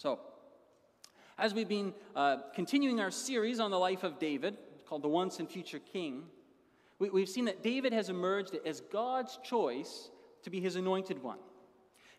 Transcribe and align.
So, 0.00 0.18
as 1.36 1.52
we've 1.52 1.68
been 1.68 1.92
uh, 2.16 2.38
continuing 2.54 3.00
our 3.00 3.10
series 3.10 3.60
on 3.60 3.70
the 3.70 3.78
life 3.78 4.02
of 4.02 4.18
David, 4.18 4.56
called 4.88 5.02
The 5.02 5.08
Once 5.08 5.40
and 5.40 5.46
Future 5.46 5.78
King, 5.78 6.22
we, 6.98 7.20
have 7.20 7.28
seen 7.28 7.44
that 7.44 7.62
David 7.62 7.92
has 7.92 8.08
emerged 8.08 8.56
as 8.64 8.80
God's 8.80 9.38
choice 9.44 10.08
to 10.42 10.48
be 10.48 10.58
his 10.58 10.76
anointed 10.76 11.22
one. 11.22 11.36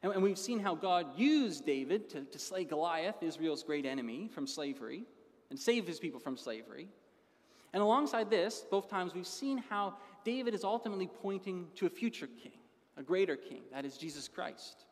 And, 0.03 0.13
and 0.13 0.21
we've 0.21 0.37
seen 0.37 0.59
how 0.59 0.75
God 0.75 1.17
used 1.17 1.65
David 1.65 2.07
to, 2.11 2.21
to 2.21 2.37
slay 2.37 2.65
Goliath, 2.65 3.23
Israel's 3.23 3.63
great 3.63 3.87
enemy, 3.87 4.29
from 4.31 4.45
slavery, 4.45 5.05
and 5.49 5.57
save 5.57 5.87
his 5.87 5.97
people 5.97 6.19
from 6.19 6.37
slavery. 6.37 6.87
And 7.73 7.81
alongside 7.81 8.29
this, 8.29 8.63
both 8.69 8.91
times 8.91 9.15
we've 9.15 9.25
seen 9.25 9.57
how 9.57 9.95
David 10.23 10.53
is 10.53 10.63
ultimately 10.63 11.09
pointing 11.23 11.65
to 11.77 11.87
a 11.87 11.89
future 11.89 12.29
king, 12.43 12.59
a 12.95 13.01
greater 13.01 13.35
king, 13.35 13.63
that 13.73 13.85
is 13.85 13.97
Jesus 13.97 14.27
Christ. 14.27 14.85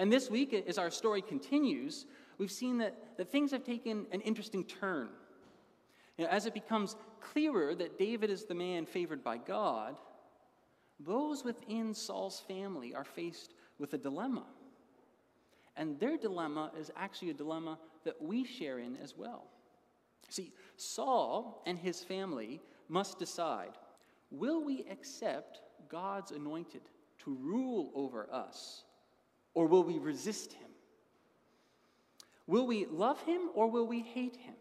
And 0.00 0.10
this 0.10 0.30
week, 0.30 0.54
as 0.66 0.78
our 0.78 0.90
story 0.90 1.20
continues, 1.20 2.06
we've 2.38 2.50
seen 2.50 2.78
that, 2.78 2.96
that 3.18 3.30
things 3.30 3.50
have 3.50 3.64
taken 3.64 4.06
an 4.12 4.22
interesting 4.22 4.64
turn. 4.64 5.10
You 6.16 6.24
know, 6.24 6.30
as 6.30 6.46
it 6.46 6.54
becomes 6.54 6.96
clearer 7.20 7.74
that 7.74 7.98
David 7.98 8.30
is 8.30 8.46
the 8.46 8.54
man 8.54 8.86
favored 8.86 9.22
by 9.22 9.36
God, 9.36 9.98
those 10.98 11.44
within 11.44 11.92
Saul's 11.92 12.40
family 12.40 12.94
are 12.94 13.04
faced 13.04 13.52
with 13.78 13.92
a 13.92 13.98
dilemma. 13.98 14.46
And 15.76 16.00
their 16.00 16.16
dilemma 16.16 16.72
is 16.80 16.90
actually 16.96 17.28
a 17.32 17.34
dilemma 17.34 17.78
that 18.04 18.22
we 18.22 18.42
share 18.42 18.78
in 18.78 18.96
as 18.96 19.18
well. 19.18 19.48
See, 20.30 20.54
Saul 20.76 21.62
and 21.66 21.78
his 21.78 22.02
family 22.02 22.62
must 22.88 23.18
decide 23.18 23.72
will 24.30 24.64
we 24.64 24.86
accept 24.90 25.60
God's 25.90 26.30
anointed 26.30 26.88
to 27.18 27.36
rule 27.38 27.92
over 27.94 28.32
us, 28.32 28.84
or 29.54 29.66
will 29.66 29.84
we 29.84 29.98
resist 29.98 30.52
him? 30.52 30.68
Will 32.46 32.66
we 32.66 32.86
love 32.86 33.20
him, 33.22 33.42
or 33.54 33.70
will 33.70 33.86
we 33.86 34.00
hate 34.00 34.36
him? 34.36 34.54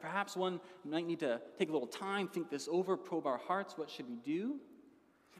Perhaps 0.00 0.36
one 0.36 0.60
might 0.84 1.06
need 1.06 1.20
to 1.20 1.40
take 1.58 1.68
a 1.68 1.72
little 1.72 1.86
time, 1.86 2.28
think 2.28 2.48
this 2.48 2.66
over, 2.70 2.96
probe 2.96 3.26
our 3.26 3.36
hearts. 3.36 3.76
What 3.76 3.90
should 3.90 4.08
we 4.08 4.16
do? 4.16 4.56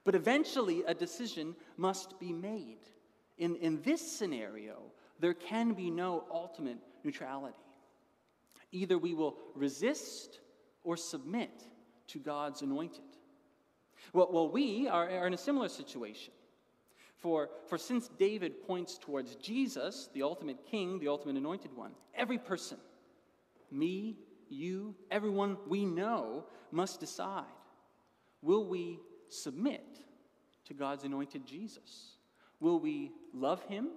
But 0.04 0.14
eventually, 0.14 0.82
a 0.86 0.92
decision 0.92 1.56
must 1.78 2.20
be 2.20 2.32
made. 2.32 2.80
In, 3.38 3.56
in 3.56 3.80
this 3.80 4.00
scenario, 4.00 4.82
there 5.18 5.32
can 5.32 5.72
be 5.72 5.90
no 5.90 6.24
ultimate 6.30 6.76
neutrality. 7.02 7.56
Either 8.70 8.98
we 8.98 9.14
will 9.14 9.38
resist 9.54 10.40
or 10.82 10.96
submit 10.96 11.64
to 12.08 12.18
God's 12.18 12.60
anointed. 12.60 13.00
Well, 14.12 14.28
well 14.30 14.50
we 14.50 14.88
are, 14.88 15.08
are 15.08 15.26
in 15.26 15.32
a 15.32 15.38
similar 15.38 15.68
situation. 15.68 16.34
For, 17.24 17.48
for 17.68 17.78
since 17.78 18.10
David 18.18 18.66
points 18.66 18.98
towards 18.98 19.36
Jesus, 19.36 20.10
the 20.12 20.22
ultimate 20.22 20.58
king, 20.70 20.98
the 20.98 21.08
ultimate 21.08 21.36
anointed 21.36 21.74
one, 21.74 21.92
every 22.14 22.36
person, 22.36 22.76
me, 23.72 24.18
you, 24.50 24.94
everyone 25.10 25.56
we 25.66 25.86
know, 25.86 26.44
must 26.70 27.00
decide 27.00 27.46
will 28.42 28.66
we 28.66 28.98
submit 29.30 30.02
to 30.66 30.74
God's 30.74 31.04
anointed 31.04 31.46
Jesus? 31.46 32.16
Will 32.60 32.78
we 32.78 33.10
love 33.32 33.62
him 33.62 33.88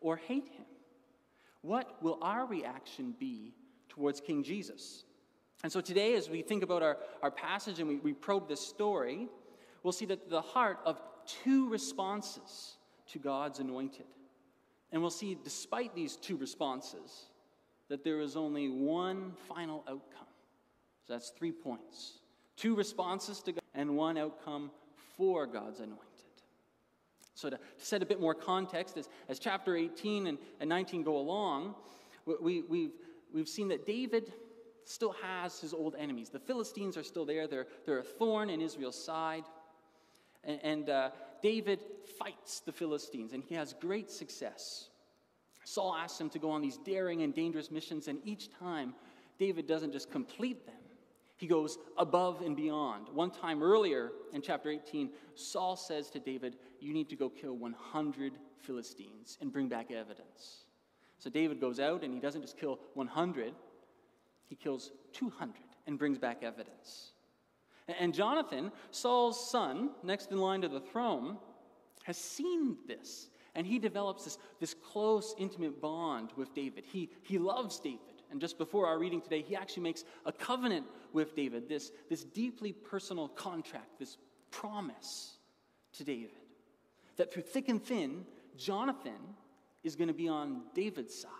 or 0.00 0.16
hate 0.16 0.48
him? 0.48 0.66
What 1.60 2.02
will 2.02 2.18
our 2.20 2.46
reaction 2.46 3.14
be 3.16 3.54
towards 3.88 4.20
King 4.20 4.42
Jesus? 4.42 5.04
And 5.62 5.70
so 5.70 5.80
today, 5.80 6.16
as 6.16 6.28
we 6.28 6.42
think 6.42 6.64
about 6.64 6.82
our, 6.82 6.98
our 7.22 7.30
passage 7.30 7.78
and 7.78 7.88
we, 7.88 7.98
we 7.98 8.12
probe 8.12 8.48
this 8.48 8.60
story, 8.60 9.28
we'll 9.84 9.92
see 9.92 10.06
that 10.06 10.28
the 10.28 10.42
heart 10.42 10.80
of 10.84 11.00
two 11.26 11.68
responses 11.68 12.76
to 13.12 13.18
God's 13.18 13.58
anointed. 13.58 14.06
And 14.92 15.02
we'll 15.02 15.10
see, 15.10 15.36
despite 15.42 15.94
these 15.94 16.16
two 16.16 16.36
responses, 16.36 17.26
that 17.88 18.04
there 18.04 18.20
is 18.20 18.36
only 18.36 18.68
one 18.68 19.32
final 19.48 19.84
outcome. 19.88 20.26
So 21.06 21.12
that's 21.12 21.30
three 21.30 21.52
points 21.52 22.20
two 22.56 22.74
responses 22.74 23.40
to 23.42 23.52
God 23.52 23.60
and 23.74 23.96
one 23.96 24.16
outcome 24.16 24.70
for 25.16 25.46
God's 25.46 25.80
anointed. 25.80 26.02
So, 27.34 27.50
to, 27.50 27.56
to 27.56 27.84
set 27.84 28.02
a 28.02 28.06
bit 28.06 28.18
more 28.18 28.34
context, 28.34 28.96
as, 28.96 29.10
as 29.28 29.38
chapter 29.38 29.76
18 29.76 30.26
and, 30.26 30.38
and 30.58 30.68
19 30.68 31.02
go 31.02 31.18
along, 31.18 31.74
we, 32.40 32.62
we've, 32.62 32.92
we've 33.32 33.48
seen 33.48 33.68
that 33.68 33.84
David 33.84 34.32
still 34.84 35.14
has 35.22 35.60
his 35.60 35.74
old 35.74 35.94
enemies. 35.96 36.30
The 36.30 36.38
Philistines 36.38 36.96
are 36.96 37.02
still 37.02 37.26
there, 37.26 37.46
they're, 37.46 37.66
they're 37.84 37.98
a 37.98 38.02
thorn 38.02 38.48
in 38.48 38.62
Israel's 38.62 39.02
side. 39.02 39.44
And, 40.46 40.60
and 40.62 40.90
uh, 40.90 41.10
David 41.42 41.80
fights 42.18 42.60
the 42.60 42.72
Philistines, 42.72 43.32
and 43.32 43.42
he 43.44 43.54
has 43.54 43.74
great 43.74 44.10
success. 44.10 44.88
Saul 45.64 45.94
asks 45.94 46.20
him 46.20 46.30
to 46.30 46.38
go 46.38 46.50
on 46.50 46.62
these 46.62 46.78
daring 46.78 47.22
and 47.22 47.34
dangerous 47.34 47.70
missions, 47.70 48.08
and 48.08 48.20
each 48.24 48.48
time, 48.58 48.94
David 49.38 49.66
doesn't 49.66 49.92
just 49.92 50.10
complete 50.10 50.64
them, 50.64 50.74
he 51.36 51.46
goes 51.46 51.78
above 51.98 52.40
and 52.40 52.56
beyond. 52.56 53.08
One 53.12 53.30
time 53.30 53.62
earlier 53.62 54.12
in 54.32 54.40
chapter 54.40 54.70
18, 54.70 55.10
Saul 55.34 55.76
says 55.76 56.08
to 56.10 56.18
David, 56.18 56.56
You 56.80 56.94
need 56.94 57.10
to 57.10 57.16
go 57.16 57.28
kill 57.28 57.56
100 57.56 58.32
Philistines 58.60 59.36
and 59.40 59.52
bring 59.52 59.68
back 59.68 59.90
evidence. 59.90 60.64
So 61.18 61.28
David 61.28 61.60
goes 61.60 61.78
out 61.78 62.04
and 62.04 62.14
he 62.14 62.20
doesn't 62.20 62.42
just 62.42 62.58
kill 62.58 62.78
100, 62.94 63.52
he 64.48 64.54
kills 64.54 64.92
200 65.12 65.54
and 65.86 65.98
brings 65.98 66.18
back 66.18 66.42
evidence. 66.42 67.12
And 67.88 68.12
Jonathan, 68.12 68.72
Saul's 68.90 69.50
son, 69.50 69.90
next 70.02 70.32
in 70.32 70.38
line 70.38 70.62
to 70.62 70.68
the 70.68 70.80
throne, 70.80 71.36
has 72.04 72.16
seen 72.16 72.76
this. 72.86 73.28
And 73.54 73.66
he 73.66 73.78
develops 73.78 74.24
this, 74.24 74.38
this 74.60 74.74
close, 74.74 75.34
intimate 75.38 75.80
bond 75.80 76.30
with 76.36 76.52
David. 76.52 76.84
He, 76.84 77.10
he 77.22 77.38
loves 77.38 77.78
David. 77.80 78.00
And 78.30 78.40
just 78.40 78.58
before 78.58 78.86
our 78.86 78.98
reading 78.98 79.20
today, 79.20 79.40
he 79.40 79.54
actually 79.54 79.84
makes 79.84 80.04
a 80.24 80.32
covenant 80.32 80.86
with 81.12 81.34
David, 81.36 81.68
this, 81.68 81.92
this 82.10 82.24
deeply 82.24 82.72
personal 82.72 83.28
contract, 83.28 83.98
this 83.98 84.18
promise 84.50 85.38
to 85.94 86.04
David. 86.04 86.32
That 87.16 87.32
through 87.32 87.44
thick 87.44 87.68
and 87.68 87.82
thin, 87.82 88.26
Jonathan 88.58 89.34
is 89.84 89.96
going 89.96 90.08
to 90.08 90.14
be 90.14 90.28
on 90.28 90.62
David's 90.74 91.14
side. 91.14 91.30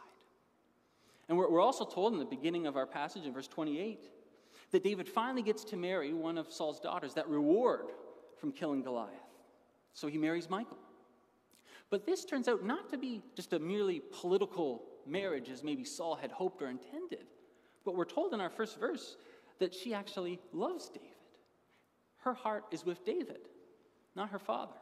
And 1.28 1.36
we're, 1.36 1.50
we're 1.50 1.60
also 1.60 1.84
told 1.84 2.12
in 2.12 2.18
the 2.18 2.24
beginning 2.24 2.66
of 2.66 2.76
our 2.76 2.86
passage 2.86 3.24
in 3.24 3.32
verse 3.32 3.48
28 3.48 4.08
that 4.76 4.84
David 4.84 5.08
finally 5.08 5.40
gets 5.40 5.64
to 5.64 5.74
marry 5.74 6.12
one 6.12 6.36
of 6.36 6.52
Saul's 6.52 6.78
daughters, 6.78 7.14
that 7.14 7.26
reward 7.30 7.86
from 8.38 8.52
killing 8.52 8.82
Goliath. 8.82 9.14
So 9.94 10.06
he 10.06 10.18
marries 10.18 10.50
Michal. 10.50 10.76
But 11.88 12.04
this 12.04 12.26
turns 12.26 12.46
out 12.46 12.62
not 12.62 12.90
to 12.90 12.98
be 12.98 13.22
just 13.34 13.54
a 13.54 13.58
merely 13.58 14.02
political 14.12 14.82
marriage 15.06 15.48
as 15.48 15.64
maybe 15.64 15.82
Saul 15.82 16.14
had 16.14 16.30
hoped 16.30 16.60
or 16.60 16.68
intended. 16.68 17.24
But 17.86 17.96
we're 17.96 18.04
told 18.04 18.34
in 18.34 18.40
our 18.42 18.50
first 18.50 18.78
verse 18.78 19.16
that 19.60 19.74
she 19.74 19.94
actually 19.94 20.38
loves 20.52 20.90
David. 20.90 21.08
Her 22.18 22.34
heart 22.34 22.64
is 22.70 22.84
with 22.84 23.02
David, 23.02 23.48
not 24.14 24.28
her 24.28 24.38
father. 24.38 24.76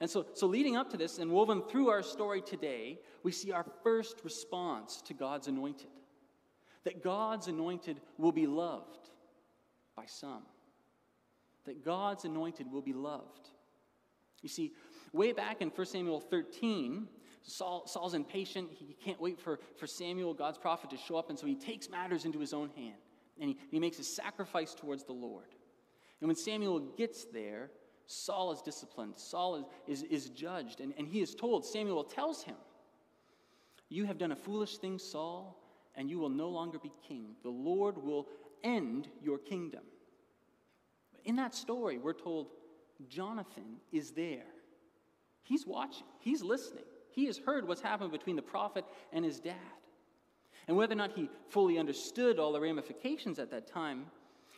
And 0.00 0.08
so, 0.08 0.24
so 0.32 0.46
leading 0.46 0.78
up 0.78 0.88
to 0.92 0.96
this 0.96 1.18
and 1.18 1.30
woven 1.30 1.64
through 1.68 1.90
our 1.90 2.02
story 2.02 2.40
today, 2.40 2.98
we 3.22 3.30
see 3.30 3.52
our 3.52 3.66
first 3.82 4.24
response 4.24 5.02
to 5.02 5.12
God's 5.12 5.48
anointed 5.48 5.90
that 6.84 7.02
God's 7.02 7.48
anointed 7.48 8.00
will 8.18 8.32
be 8.32 8.46
loved 8.46 9.10
by 9.96 10.04
some. 10.06 10.42
That 11.66 11.84
God's 11.84 12.24
anointed 12.24 12.70
will 12.70 12.82
be 12.82 12.92
loved. 12.92 13.50
You 14.42 14.48
see, 14.48 14.72
way 15.12 15.32
back 15.32 15.60
in 15.60 15.68
1 15.68 15.86
Samuel 15.86 16.20
13, 16.20 17.06
Saul, 17.42 17.86
Saul's 17.86 18.14
impatient. 18.14 18.70
He 18.72 18.96
can't 19.04 19.20
wait 19.20 19.38
for, 19.38 19.60
for 19.76 19.86
Samuel, 19.86 20.32
God's 20.32 20.58
prophet, 20.58 20.90
to 20.90 20.96
show 20.96 21.16
up, 21.16 21.28
and 21.28 21.38
so 21.38 21.46
he 21.46 21.54
takes 21.54 21.90
matters 21.90 22.24
into 22.24 22.38
his 22.38 22.54
own 22.54 22.70
hand 22.76 22.96
and 23.40 23.48
he, 23.48 23.56
he 23.70 23.80
makes 23.80 23.98
a 23.98 24.04
sacrifice 24.04 24.74
towards 24.74 25.04
the 25.04 25.12
Lord. 25.12 25.46
And 26.20 26.28
when 26.28 26.36
Samuel 26.36 26.80
gets 26.96 27.24
there, 27.24 27.70
Saul 28.06 28.52
is 28.52 28.60
disciplined, 28.60 29.16
Saul 29.16 29.70
is, 29.88 30.02
is, 30.02 30.10
is 30.10 30.30
judged, 30.30 30.80
and, 30.80 30.92
and 30.98 31.08
he 31.08 31.20
is 31.20 31.34
told, 31.34 31.64
Samuel 31.64 32.04
tells 32.04 32.42
him, 32.42 32.56
You 33.88 34.04
have 34.04 34.18
done 34.18 34.32
a 34.32 34.36
foolish 34.36 34.78
thing, 34.78 34.98
Saul, 34.98 35.56
and 35.96 36.08
you 36.08 36.18
will 36.18 36.30
no 36.30 36.48
longer 36.48 36.78
be 36.78 36.92
king. 37.06 37.34
The 37.42 37.50
Lord 37.50 37.98
will 37.98 38.26
end 38.62 39.08
your 39.22 39.38
kingdom. 39.38 39.82
In 41.24 41.36
that 41.36 41.54
story, 41.54 41.98
we're 41.98 42.12
told 42.12 42.48
Jonathan 43.08 43.76
is 43.92 44.12
there. 44.12 44.46
He's 45.42 45.66
watching, 45.66 46.06
he's 46.20 46.42
listening. 46.42 46.84
He 47.12 47.26
has 47.26 47.38
heard 47.38 47.66
what's 47.66 47.80
happened 47.80 48.12
between 48.12 48.36
the 48.36 48.42
prophet 48.42 48.84
and 49.12 49.24
his 49.24 49.40
dad. 49.40 49.56
And 50.68 50.76
whether 50.76 50.92
or 50.92 50.96
not 50.96 51.12
he 51.12 51.28
fully 51.48 51.78
understood 51.78 52.38
all 52.38 52.52
the 52.52 52.60
ramifications 52.60 53.38
at 53.38 53.50
that 53.50 53.66
time, 53.66 54.06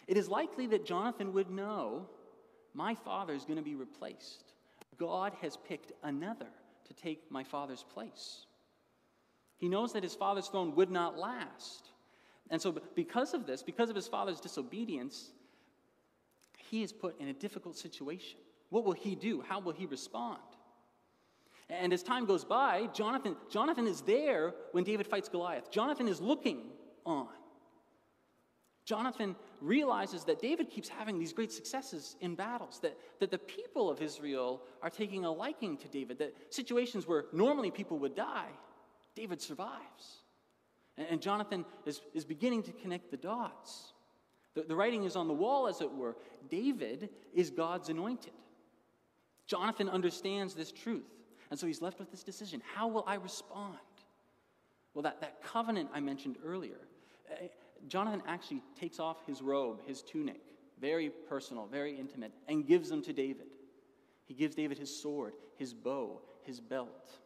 it 0.06 0.16
is 0.16 0.28
likely 0.28 0.66
that 0.66 0.84
Jonathan 0.84 1.32
would 1.32 1.50
know 1.50 2.08
my 2.74 2.94
father 2.94 3.32
is 3.32 3.44
going 3.44 3.56
to 3.56 3.62
be 3.62 3.74
replaced. 3.74 4.52
God 4.98 5.32
has 5.40 5.56
picked 5.56 5.92
another 6.02 6.48
to 6.86 6.94
take 6.94 7.30
my 7.30 7.44
father's 7.44 7.84
place. 7.84 8.46
He 9.62 9.68
knows 9.68 9.92
that 9.92 10.02
his 10.02 10.16
father's 10.16 10.48
throne 10.48 10.74
would 10.74 10.90
not 10.90 11.16
last. 11.16 11.86
And 12.50 12.60
so, 12.60 12.82
because 12.96 13.32
of 13.32 13.46
this, 13.46 13.62
because 13.62 13.90
of 13.90 13.94
his 13.94 14.08
father's 14.08 14.40
disobedience, 14.40 15.30
he 16.68 16.82
is 16.82 16.92
put 16.92 17.20
in 17.20 17.28
a 17.28 17.32
difficult 17.32 17.76
situation. 17.76 18.40
What 18.70 18.84
will 18.84 18.92
he 18.92 19.14
do? 19.14 19.40
How 19.40 19.60
will 19.60 19.70
he 19.70 19.86
respond? 19.86 20.40
And 21.70 21.92
as 21.92 22.02
time 22.02 22.26
goes 22.26 22.44
by, 22.44 22.88
Jonathan, 22.92 23.36
Jonathan 23.48 23.86
is 23.86 24.00
there 24.00 24.52
when 24.72 24.82
David 24.82 25.06
fights 25.06 25.28
Goliath. 25.28 25.70
Jonathan 25.70 26.08
is 26.08 26.20
looking 26.20 26.62
on. 27.06 27.28
Jonathan 28.84 29.36
realizes 29.60 30.24
that 30.24 30.40
David 30.40 30.70
keeps 30.70 30.88
having 30.88 31.20
these 31.20 31.32
great 31.32 31.52
successes 31.52 32.16
in 32.20 32.34
battles, 32.34 32.80
that, 32.80 32.98
that 33.20 33.30
the 33.30 33.38
people 33.38 33.88
of 33.88 34.02
Israel 34.02 34.62
are 34.82 34.90
taking 34.90 35.24
a 35.24 35.30
liking 35.30 35.76
to 35.76 35.86
David, 35.86 36.18
that 36.18 36.34
situations 36.52 37.06
where 37.06 37.26
normally 37.32 37.70
people 37.70 38.00
would 38.00 38.16
die, 38.16 38.50
David 39.14 39.40
survives. 39.40 40.22
And, 40.96 41.06
and 41.10 41.22
Jonathan 41.22 41.64
is, 41.86 42.00
is 42.14 42.24
beginning 42.24 42.62
to 42.64 42.72
connect 42.72 43.10
the 43.10 43.16
dots. 43.16 43.92
The, 44.54 44.62
the 44.62 44.76
writing 44.76 45.04
is 45.04 45.16
on 45.16 45.28
the 45.28 45.34
wall, 45.34 45.66
as 45.66 45.80
it 45.80 45.92
were. 45.92 46.16
David 46.48 47.10
is 47.34 47.50
God's 47.50 47.88
anointed. 47.88 48.32
Jonathan 49.46 49.88
understands 49.88 50.54
this 50.54 50.72
truth. 50.72 51.08
And 51.50 51.58
so 51.58 51.66
he's 51.66 51.82
left 51.82 51.98
with 51.98 52.10
this 52.10 52.22
decision 52.22 52.62
How 52.74 52.88
will 52.88 53.04
I 53.06 53.16
respond? 53.16 53.76
Well, 54.94 55.02
that, 55.02 55.20
that 55.20 55.42
covenant 55.42 55.90
I 55.94 56.00
mentioned 56.00 56.36
earlier, 56.44 56.78
uh, 57.30 57.46
Jonathan 57.88 58.22
actually 58.26 58.62
takes 58.78 59.00
off 59.00 59.16
his 59.26 59.40
robe, 59.40 59.80
his 59.86 60.02
tunic, 60.02 60.40
very 60.80 61.10
personal, 61.28 61.66
very 61.66 61.98
intimate, 61.98 62.32
and 62.46 62.66
gives 62.66 62.90
them 62.90 63.02
to 63.02 63.12
David. 63.12 63.46
He 64.26 64.34
gives 64.34 64.54
David 64.54 64.78
his 64.78 64.94
sword, 64.94 65.32
his 65.56 65.72
bow, 65.72 66.20
his 66.42 66.60
belt. 66.60 67.18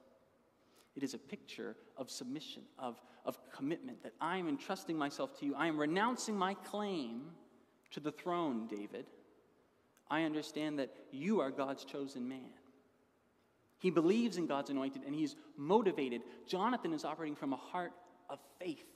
It 0.97 1.03
is 1.03 1.13
a 1.13 1.19
picture 1.19 1.77
of 1.97 2.11
submission, 2.11 2.63
of, 2.79 3.01
of 3.27 3.39
commitment, 3.53 4.03
that 4.03 4.15
I 4.21 4.39
am 4.39 4.49
entrusting 4.49 4.97
myself 4.97 5.39
to 5.41 5.47
you. 5.47 5.55
I 5.55 5.67
am 5.67 5.79
renouncing 5.79 6.37
my 6.37 6.55
claim 6.55 7.23
to 7.91 8.01
the 8.01 8.11
throne, 8.11 8.67
David. 8.67 9.07
I 10.11 10.23
understand 10.23 10.79
that 10.79 10.95
you 11.13 11.41
are 11.41 11.51
God's 11.51 11.85
chosen 11.85 12.27
man. 12.27 12.51
He 13.79 13.91
believes 13.91 14.39
in 14.39 14.47
God's 14.47 14.71
anointed 14.71 15.03
and 15.05 15.15
he's 15.15 15.37
motivated. 15.57 16.23
Jonathan 16.47 16.95
is 16.95 17.05
operating 17.05 17.37
from 17.37 17.53
a 17.53 17.57
heart 17.57 17.93
of 18.31 18.39
faith. 18.59 18.87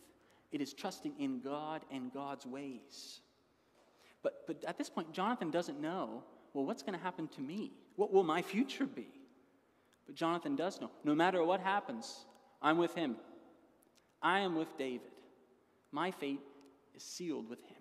It 0.52 0.62
is 0.62 0.72
trusting 0.72 1.12
in 1.18 1.40
God 1.40 1.82
and 1.92 2.12
God's 2.12 2.46
ways. 2.46 3.20
But, 4.22 4.46
but 4.46 4.64
at 4.66 4.78
this 4.78 4.88
point, 4.88 5.12
Jonathan 5.12 5.50
doesn't 5.50 5.80
know, 5.80 6.24
well, 6.54 6.64
what's 6.64 6.82
going 6.82 6.98
to 6.98 7.04
happen 7.04 7.28
to 7.28 7.40
me? 7.40 7.72
What 7.96 8.12
will 8.12 8.24
my 8.24 8.40
future 8.40 8.86
be? 8.86 9.08
But 10.06 10.14
Jonathan 10.14 10.56
does 10.56 10.80
know. 10.80 10.90
No 11.04 11.14
matter 11.14 11.44
what 11.44 11.60
happens, 11.60 12.26
I'm 12.60 12.78
with 12.78 12.94
him. 12.94 13.16
I 14.22 14.40
am 14.40 14.56
with 14.56 14.76
David. 14.76 15.12
My 15.92 16.10
fate 16.10 16.40
is 16.94 17.02
sealed 17.02 17.48
with 17.48 17.62
him. 17.62 17.76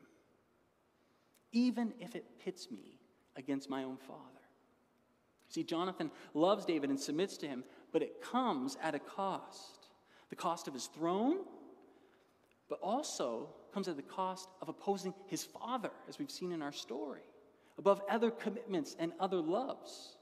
Even 1.51 1.94
if 2.00 2.16
it 2.16 2.25
pits 2.44 2.69
me 2.71 3.00
against 3.36 3.69
my 3.69 3.83
own 3.83 3.98
father. 3.98 4.21
See, 5.50 5.63
Jonathan 5.63 6.12
loves 6.33 6.66
David 6.66 6.92
and 6.92 7.00
submits 7.00 7.38
to 7.38 7.48
him, 7.48 7.63
but 7.92 8.04
it 8.04 8.22
comes 8.22 8.77
at 8.83 8.94
a 8.94 9.00
cost 9.00 9.80
the 10.30 10.36
cost 10.36 10.68
of 10.68 10.74
his 10.74 10.86
throne, 10.86 11.38
but 12.69 12.80
also 12.81 13.50
comes 13.74 13.88
at 13.88 13.95
the 13.95 14.01
cost 14.04 14.48
of 14.62 14.69
opposing 14.69 15.13
his 15.27 15.44
father, 15.44 15.92
as 16.07 16.19
we've 16.19 16.31
seen 16.31 16.51
in 16.51 16.62
our 16.62 16.72
story, 16.72 17.22
above 17.77 18.01
other 18.10 18.31
commitments 18.31 18.95
and 19.00 19.12
other 19.19 19.42
loves. 19.42 20.18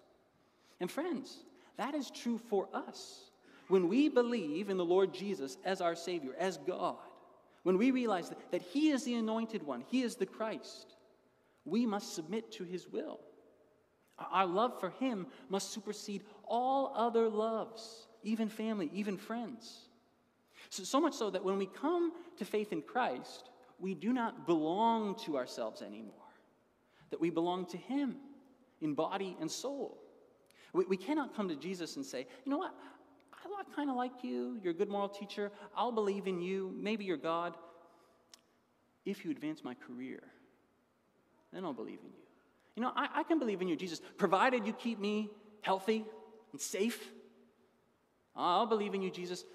And 0.79 0.89
friends, 0.89 1.39
that 1.77 1.95
is 1.95 2.09
true 2.09 2.37
for 2.37 2.67
us. 2.73 3.31
When 3.67 3.87
we 3.87 4.09
believe 4.09 4.69
in 4.69 4.77
the 4.77 4.85
Lord 4.85 5.13
Jesus 5.13 5.57
as 5.65 5.81
our 5.81 5.95
Savior, 5.95 6.35
as 6.39 6.57
God, 6.57 6.95
when 7.63 7.77
we 7.77 7.91
realize 7.91 8.29
that, 8.29 8.51
that 8.51 8.61
He 8.61 8.89
is 8.89 9.03
the 9.03 9.15
anointed 9.15 9.63
one, 9.63 9.83
He 9.87 10.01
is 10.01 10.15
the 10.15 10.25
Christ, 10.25 10.95
we 11.65 11.85
must 11.85 12.15
submit 12.15 12.51
to 12.53 12.63
His 12.63 12.87
will. 12.87 13.19
Our 14.31 14.45
love 14.45 14.79
for 14.79 14.89
Him 14.91 15.27
must 15.49 15.71
supersede 15.71 16.23
all 16.45 16.93
other 16.95 17.29
loves, 17.29 18.07
even 18.23 18.49
family, 18.49 18.89
even 18.93 19.17
friends. 19.17 19.89
So, 20.69 20.83
so 20.83 20.99
much 20.99 21.13
so 21.13 21.29
that 21.29 21.43
when 21.43 21.57
we 21.57 21.65
come 21.67 22.13
to 22.37 22.45
faith 22.45 22.71
in 22.71 22.81
Christ, 22.81 23.49
we 23.79 23.93
do 23.93 24.13
not 24.13 24.47
belong 24.47 25.15
to 25.25 25.37
ourselves 25.37 25.81
anymore, 25.81 26.13
that 27.11 27.21
we 27.21 27.29
belong 27.29 27.65
to 27.67 27.77
Him 27.77 28.15
in 28.81 28.93
body 28.93 29.37
and 29.39 29.51
soul. 29.51 29.97
We, 30.73 30.85
we 30.85 30.97
cannot 30.97 31.35
come 31.35 31.49
to 31.49 31.55
Jesus 31.55 31.95
and 31.95 32.05
say, 32.05 32.27
you 32.45 32.51
know 32.51 32.57
what? 32.57 32.73
I 33.57 33.75
kind 33.75 33.89
of 33.89 33.95
like 33.95 34.23
you. 34.23 34.59
You're 34.61 34.71
a 34.71 34.75
good 34.75 34.89
moral 34.89 35.09
teacher. 35.09 35.51
I'll 35.75 35.91
believe 35.91 36.27
in 36.27 36.41
you. 36.41 36.73
Maybe 36.75 37.05
you're 37.05 37.17
God. 37.17 37.55
If 39.05 39.23
you 39.23 39.31
advance 39.31 39.63
my 39.63 39.73
career, 39.73 40.21
then 41.53 41.63
I'll 41.63 41.73
believe 41.73 41.99
in 42.03 42.11
you. 42.11 42.23
You 42.75 42.83
know, 42.83 42.91
I, 42.95 43.07
I 43.15 43.23
can 43.23 43.39
believe 43.39 43.61
in 43.61 43.67
you, 43.67 43.75
Jesus, 43.75 44.01
provided 44.17 44.67
you 44.67 44.73
keep 44.73 44.99
me 44.99 45.29
healthy 45.61 46.05
and 46.51 46.61
safe. 46.61 47.11
I'll 48.35 48.67
believe 48.67 48.93
in 48.93 49.01
you, 49.01 49.09
Jesus, 49.09 49.45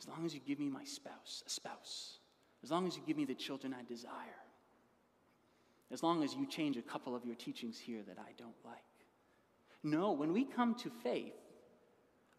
as 0.00 0.08
long 0.08 0.24
as 0.24 0.32
you 0.32 0.40
give 0.46 0.58
me 0.58 0.68
my 0.70 0.84
spouse, 0.84 1.42
a 1.46 1.50
spouse. 1.50 2.18
As 2.62 2.70
long 2.70 2.86
as 2.86 2.96
you 2.96 3.02
give 3.06 3.16
me 3.16 3.24
the 3.24 3.34
children 3.34 3.74
I 3.78 3.84
desire. 3.84 4.12
As 5.90 6.02
long 6.02 6.22
as 6.22 6.34
you 6.34 6.46
change 6.46 6.76
a 6.76 6.82
couple 6.82 7.14
of 7.14 7.24
your 7.24 7.34
teachings 7.34 7.78
here 7.78 8.02
that 8.06 8.18
I 8.18 8.32
don't 8.38 8.56
like. 8.64 8.87
No, 9.82 10.12
when 10.12 10.32
we 10.32 10.44
come 10.44 10.74
to 10.76 10.90
faith, 10.90 11.34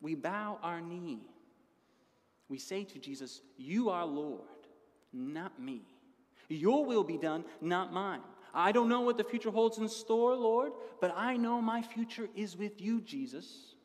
we 0.01 0.15
bow 0.15 0.59
our 0.61 0.81
knee. 0.81 1.19
We 2.47 2.57
say 2.57 2.83
to 2.85 2.99
Jesus, 2.99 3.41
You 3.57 3.89
are 3.89 4.05
Lord, 4.05 4.41
not 5.13 5.59
me. 5.61 5.81
Your 6.49 6.85
will 6.85 7.03
be 7.03 7.17
done, 7.17 7.45
not 7.61 7.93
mine. 7.93 8.21
I 8.53 8.71
don't 8.71 8.89
know 8.89 9.01
what 9.01 9.17
the 9.17 9.23
future 9.23 9.51
holds 9.51 9.77
in 9.77 9.87
store, 9.87 10.35
Lord, 10.35 10.71
but 10.99 11.13
I 11.15 11.37
know 11.37 11.61
my 11.61 11.81
future 11.81 12.27
is 12.35 12.57
with 12.57 12.81
you, 12.81 13.01
Jesus. 13.01 13.75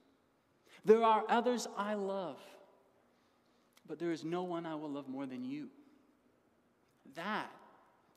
There 0.84 1.02
are 1.02 1.24
others 1.28 1.66
I 1.76 1.94
love, 1.94 2.38
but 3.86 3.98
there 3.98 4.10
is 4.10 4.24
no 4.24 4.42
one 4.42 4.64
I 4.64 4.74
will 4.74 4.90
love 4.90 5.08
more 5.08 5.26
than 5.26 5.44
you. 5.44 5.68
That 7.14 7.50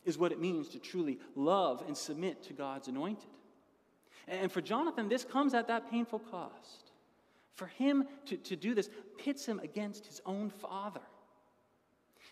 is 0.05 0.17
what 0.17 0.31
it 0.31 0.39
means 0.39 0.69
to 0.69 0.79
truly 0.79 1.19
love 1.35 1.83
and 1.85 1.95
submit 1.95 2.43
to 2.43 2.53
God's 2.53 2.87
anointed. 2.87 3.29
And 4.27 4.51
for 4.51 4.61
Jonathan, 4.61 5.07
this 5.07 5.23
comes 5.23 5.53
at 5.53 5.67
that 5.67 5.89
painful 5.89 6.19
cost. 6.19 6.91
For 7.53 7.67
him 7.67 8.05
to, 8.25 8.37
to 8.37 8.55
do 8.55 8.75
this 8.75 8.89
pits 9.17 9.45
him 9.45 9.59
against 9.59 10.05
his 10.05 10.21
own 10.25 10.49
father. 10.49 11.01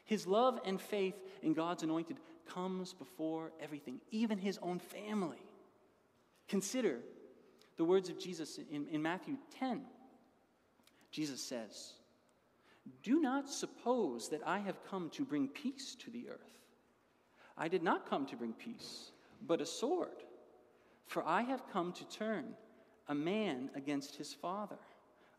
His 0.03 0.27
love 0.27 0.59
and 0.65 0.79
faith 0.79 1.15
in 1.41 1.53
God's 1.53 1.83
anointed 1.83 2.17
comes 2.47 2.93
before 2.93 3.51
everything, 3.59 3.99
even 4.11 4.37
his 4.37 4.59
own 4.61 4.77
family. 4.77 5.41
Consider 6.47 6.99
the 7.77 7.85
words 7.85 8.09
of 8.09 8.19
Jesus 8.19 8.59
in, 8.71 8.87
in 8.91 9.01
Matthew 9.01 9.37
10. 9.59 9.81
Jesus 11.11 11.41
says, 11.41 11.93
Do 13.01 13.19
not 13.19 13.49
suppose 13.49 14.29
that 14.29 14.41
I 14.45 14.59
have 14.59 14.83
come 14.89 15.09
to 15.11 15.25
bring 15.25 15.47
peace 15.47 15.95
to 16.01 16.11
the 16.11 16.29
earth. 16.29 16.59
I 17.57 17.67
did 17.67 17.81
not 17.81 18.07
come 18.07 18.25
to 18.27 18.35
bring 18.35 18.53
peace, 18.53 19.11
but 19.47 19.61
a 19.61 19.65
sword. 19.65 20.24
For 21.05 21.25
I 21.25 21.41
have 21.41 21.63
come 21.71 21.93
to 21.93 22.07
turn 22.07 22.45
a 23.07 23.15
man 23.15 23.69
against 23.75 24.15
his 24.15 24.33
father 24.33 24.77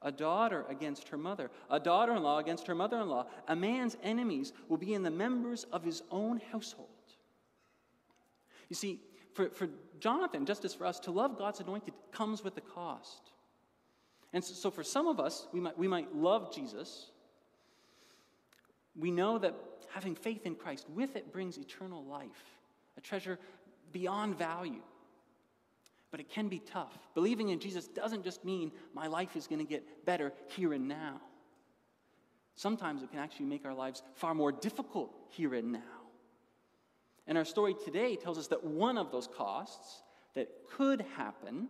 a 0.03 0.13
daughter 0.13 0.65
against 0.69 1.09
her 1.09 1.17
mother, 1.17 1.51
a 1.71 1.81
daughter 1.81 2.15
in 2.15 2.23
law 2.23 2.39
against 2.39 2.67
her 2.67 2.75
mother 2.75 3.01
in 3.01 3.09
law. 3.09 3.27
A 3.49 3.57
man's 3.57 3.97
enemies 4.03 4.53
will 4.69 4.77
be 4.77 4.95
in 4.95 5.03
the 5.03 5.11
members 5.11 5.65
of 5.73 5.83
his 5.83 6.03
own 6.11 6.41
household. 6.53 6.89
You 8.69 8.77
see, 8.77 9.01
for, 9.35 9.51
for 9.51 9.69
Jonathan, 9.99 10.47
just 10.47 10.65
as 10.65 10.75
for 10.75 10.87
us, 10.87 11.01
to 11.01 11.11
love 11.11 11.39
God's 11.39 11.61
anointed 11.61 11.95
comes 12.13 12.45
with 12.45 12.57
a 12.57 12.61
cost. 12.61 13.33
And 14.33 14.45
so, 14.45 14.55
so 14.55 14.71
for 14.71 14.83
some 14.83 15.07
of 15.07 15.19
us, 15.19 15.47
we 15.53 15.61
might, 15.61 15.79
we 15.79 15.89
might 15.89 16.15
love 16.15 16.55
Jesus. 16.55 17.11
We 18.99 19.11
know 19.11 19.39
that 19.39 19.55
having 19.91 20.15
faith 20.15 20.47
in 20.47 20.55
Christ, 20.55 20.87
with 20.91 21.17
it 21.17 21.33
brings 21.33 21.59
eternal 21.59 22.05
life, 22.05 22.59
a 22.97 23.01
treasure 23.01 23.39
beyond 23.93 24.37
value. 24.37 24.83
But 26.17 26.23
it 26.23 26.31
can 26.31 26.49
be 26.49 26.61
tough. 26.61 26.99
Believing 27.13 27.51
in 27.51 27.61
Jesus 27.61 27.89
doesn't 27.89 28.25
just 28.25 28.43
mean 28.43 28.73
my 28.95 29.07
life 29.07 29.37
is 29.37 29.47
going 29.47 29.59
to 29.59 29.71
get 29.71 30.07
better 30.07 30.33
here 30.47 30.73
and 30.73 30.89
now. 30.89 31.21
Sometimes 32.55 33.03
it 33.03 33.11
can 33.11 33.19
actually 33.19 33.45
make 33.45 33.67
our 33.67 33.75
lives 33.75 34.03
far 34.15 34.35
more 34.35 34.51
difficult 34.51 35.15
here 35.29 35.53
and 35.53 35.73
now. 35.73 36.01
And 37.27 37.37
our 37.37 37.45
story 37.45 37.75
today 37.85 38.17
tells 38.17 38.39
us 38.39 38.47
that 38.47 38.65
one 38.65 38.97
of 38.97 39.13
those 39.13 39.27
costs 39.27 40.05
that 40.33 40.49
could 40.75 41.05
happen 41.19 41.69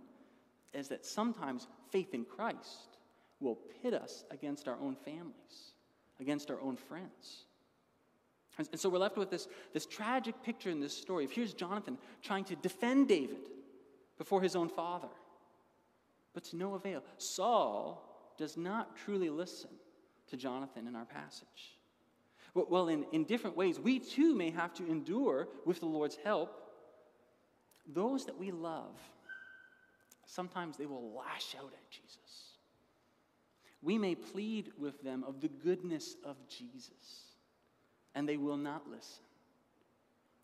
is 0.72 0.86
that 0.90 1.04
sometimes 1.04 1.66
faith 1.90 2.14
in 2.14 2.24
Christ 2.24 2.98
will 3.40 3.58
pit 3.82 3.94
us 3.94 4.22
against 4.30 4.68
our 4.68 4.78
own 4.80 4.94
families, 4.94 5.72
against 6.20 6.52
our 6.52 6.60
own 6.60 6.76
friends. 6.76 7.46
And 8.58 8.78
so 8.78 8.88
we're 8.88 8.98
left 8.98 9.16
with 9.16 9.28
this, 9.28 9.48
this 9.72 9.86
tragic 9.86 10.40
picture 10.44 10.70
in 10.70 10.78
this 10.78 10.96
story 10.96 11.24
of 11.24 11.32
here's 11.32 11.52
Jonathan 11.52 11.98
trying 12.22 12.44
to 12.44 12.54
defend 12.54 13.08
David 13.08 13.55
before 14.18 14.42
his 14.42 14.56
own 14.56 14.68
father. 14.68 15.08
But 16.34 16.44
to 16.44 16.56
no 16.56 16.74
avail. 16.74 17.02
Saul 17.18 18.02
does 18.38 18.56
not 18.56 18.96
truly 18.96 19.30
listen 19.30 19.70
to 20.28 20.36
Jonathan 20.36 20.86
in 20.86 20.96
our 20.96 21.04
passage. 21.04 21.76
Well, 22.54 22.88
in, 22.88 23.04
in 23.12 23.24
different 23.24 23.56
ways, 23.56 23.78
we 23.78 23.98
too 23.98 24.34
may 24.34 24.50
have 24.50 24.72
to 24.74 24.86
endure, 24.86 25.48
with 25.66 25.80
the 25.80 25.86
Lord's 25.86 26.16
help, 26.24 26.62
those 27.86 28.24
that 28.26 28.38
we 28.38 28.50
love. 28.50 28.98
Sometimes 30.24 30.76
they 30.76 30.86
will 30.86 31.12
lash 31.14 31.54
out 31.58 31.72
at 31.72 31.90
Jesus. 31.90 32.56
we 33.82 33.98
may 33.98 34.14
plead 34.14 34.72
with 34.78 35.00
them 35.02 35.22
of 35.24 35.40
the 35.40 35.48
goodness 35.48 36.16
of 36.24 36.36
Jesus, 36.48 37.32
and 38.14 38.28
they 38.28 38.36
will 38.36 38.56
not 38.56 38.88
listen. 38.90 39.22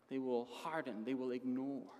They 0.09 0.19
will 0.19 0.45
harden, 0.45 1.03
they 1.05 1.15
will 1.15 1.31
ignore. 1.31 1.91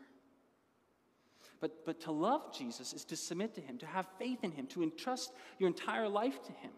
But, 1.64 1.86
but 1.86 2.02
to 2.02 2.12
love 2.12 2.54
Jesus 2.54 2.92
is 2.92 3.06
to 3.06 3.16
submit 3.16 3.56
to 3.56 3.62
him, 3.62 3.78
to 3.78 3.86
have 3.86 4.06
faith 4.20 4.44
in 4.44 4.52
him, 4.52 4.68
to 4.68 4.84
entrust 4.84 5.32
your 5.60 5.68
entire 5.70 6.10
life 6.10 6.44
to 6.44 6.52
him. 6.52 6.72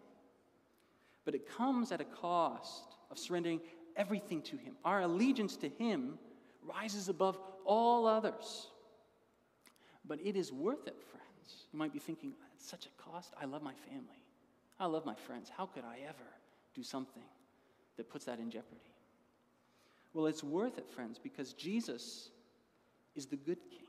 But 1.23 1.33
it 1.33 1.49
comes 1.49 1.91
at 1.91 2.01
a 2.01 2.05
cost 2.05 2.95
of 3.09 3.17
surrendering 3.17 3.61
everything 3.95 4.43
to 4.43 4.57
him. 4.57 4.75
Our 4.85 5.01
allegiance 5.01 5.55
to 5.57 5.69
him 5.69 6.19
rises 6.61 7.09
above 7.09 7.35
all 7.65 8.05
others. 8.05 8.67
But 10.07 10.19
it 10.23 10.35
is 10.35 10.51
worth 10.51 10.85
it, 10.85 11.01
friends. 11.01 11.65
You 11.73 11.79
might 11.79 11.91
be 11.91 11.97
thinking, 11.97 12.33
at 12.53 12.61
such 12.61 12.85
a 12.85 13.01
cost. 13.01 13.33
I 13.41 13.45
love 13.45 13.63
my 13.63 13.73
family. 13.89 14.21
I 14.79 14.85
love 14.85 15.03
my 15.03 15.15
friends. 15.15 15.49
How 15.49 15.65
could 15.65 15.83
I 15.83 15.97
ever 16.07 16.29
do 16.75 16.83
something 16.83 17.23
that 17.97 18.07
puts 18.07 18.25
that 18.25 18.37
in 18.37 18.51
jeopardy? 18.51 18.93
Well, 20.13 20.27
it's 20.27 20.43
worth 20.43 20.77
it, 20.77 20.87
friends, 20.87 21.17
because 21.17 21.53
Jesus 21.53 22.29
is 23.15 23.25
the 23.25 23.35
good 23.35 23.57
king. 23.71 23.84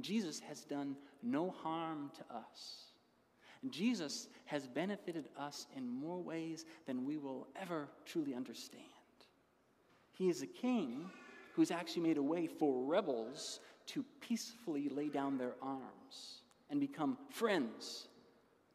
Jesus 0.00 0.40
has 0.40 0.64
done 0.64 0.96
no 1.22 1.50
harm 1.50 2.10
to 2.16 2.36
us. 2.36 2.84
Jesus 3.68 4.28
has 4.46 4.66
benefited 4.66 5.28
us 5.38 5.66
in 5.76 5.86
more 5.86 6.22
ways 6.22 6.64
than 6.86 7.04
we 7.04 7.18
will 7.18 7.48
ever 7.60 7.88
truly 8.06 8.34
understand. 8.34 8.84
He 10.12 10.28
is 10.28 10.42
a 10.42 10.46
king 10.46 11.10
who's 11.54 11.70
actually 11.70 12.02
made 12.02 12.16
a 12.16 12.22
way 12.22 12.46
for 12.46 12.84
rebels 12.84 13.60
to 13.86 14.04
peacefully 14.20 14.88
lay 14.88 15.08
down 15.08 15.36
their 15.36 15.54
arms 15.60 16.42
and 16.70 16.80
become 16.80 17.18
friends 17.28 18.08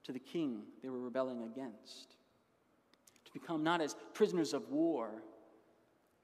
to 0.04 0.12
the 0.12 0.20
king 0.20 0.64
they 0.84 0.90
were 0.90 1.00
rebelling 1.00 1.44
against. 1.44 2.16
To 3.26 3.34
become 3.34 3.64
not 3.64 3.82
as 3.82 3.96
prisoners 4.14 4.54
of 4.54 4.70
war, 4.70 5.10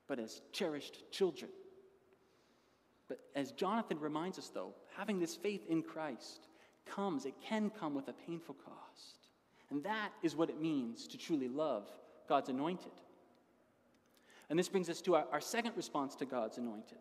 but 0.08 0.20
as 0.20 0.42
cherished 0.52 1.10
children. 1.12 1.50
But 3.08 3.20
as 3.36 3.52
Jonathan 3.52 4.00
reminds 4.00 4.38
us, 4.38 4.50
though, 4.50 4.74
having 4.98 5.20
this 5.20 5.36
faith 5.36 5.66
in 5.70 5.82
Christ 5.82 6.48
comes, 6.86 7.26
it 7.26 7.34
can 7.42 7.70
come 7.70 7.94
with 7.94 8.08
a 8.08 8.14
painful 8.14 8.56
cost. 8.56 9.28
And 9.70 9.84
that 9.84 10.12
is 10.22 10.36
what 10.36 10.50
it 10.50 10.60
means 10.60 11.08
to 11.08 11.18
truly 11.18 11.48
love 11.48 11.88
God's 12.28 12.50
anointed. 12.50 12.92
And 14.50 14.60
this 14.60 14.68
brings 14.68 14.90
us 14.90 15.02
to 15.02 15.16
our, 15.16 15.26
our 15.32 15.42
second 15.42 15.74
response 15.78 16.16
to 16.16 16.26
God's 16.26 16.58
anointed 16.58 16.98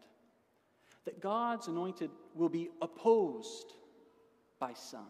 that 1.05 1.21
God's 1.21 1.67
anointed 1.67 2.11
will 2.35 2.49
be 2.49 2.69
opposed 2.83 3.75
by 4.59 4.73
some. 4.75 5.09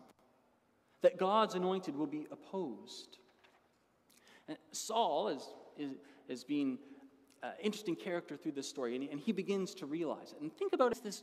That 1.02 1.18
God's 1.18 1.54
anointed 1.54 1.96
will 1.96 2.06
be 2.06 2.26
opposed. 2.30 3.18
And 4.48 4.56
Saul 4.72 5.28
is, 5.28 5.48
is, 5.76 5.90
is 6.28 6.44
being 6.44 6.78
uh, 7.42 7.50
interesting 7.62 7.96
character 7.96 8.36
through 8.36 8.52
this 8.52 8.68
story, 8.68 8.94
and, 8.94 9.08
and 9.08 9.18
he 9.18 9.32
begins 9.32 9.74
to 9.74 9.86
realize 9.86 10.32
it. 10.32 10.40
And 10.40 10.54
think 10.56 10.72
about 10.72 10.92
it 10.92 11.02
this 11.02 11.22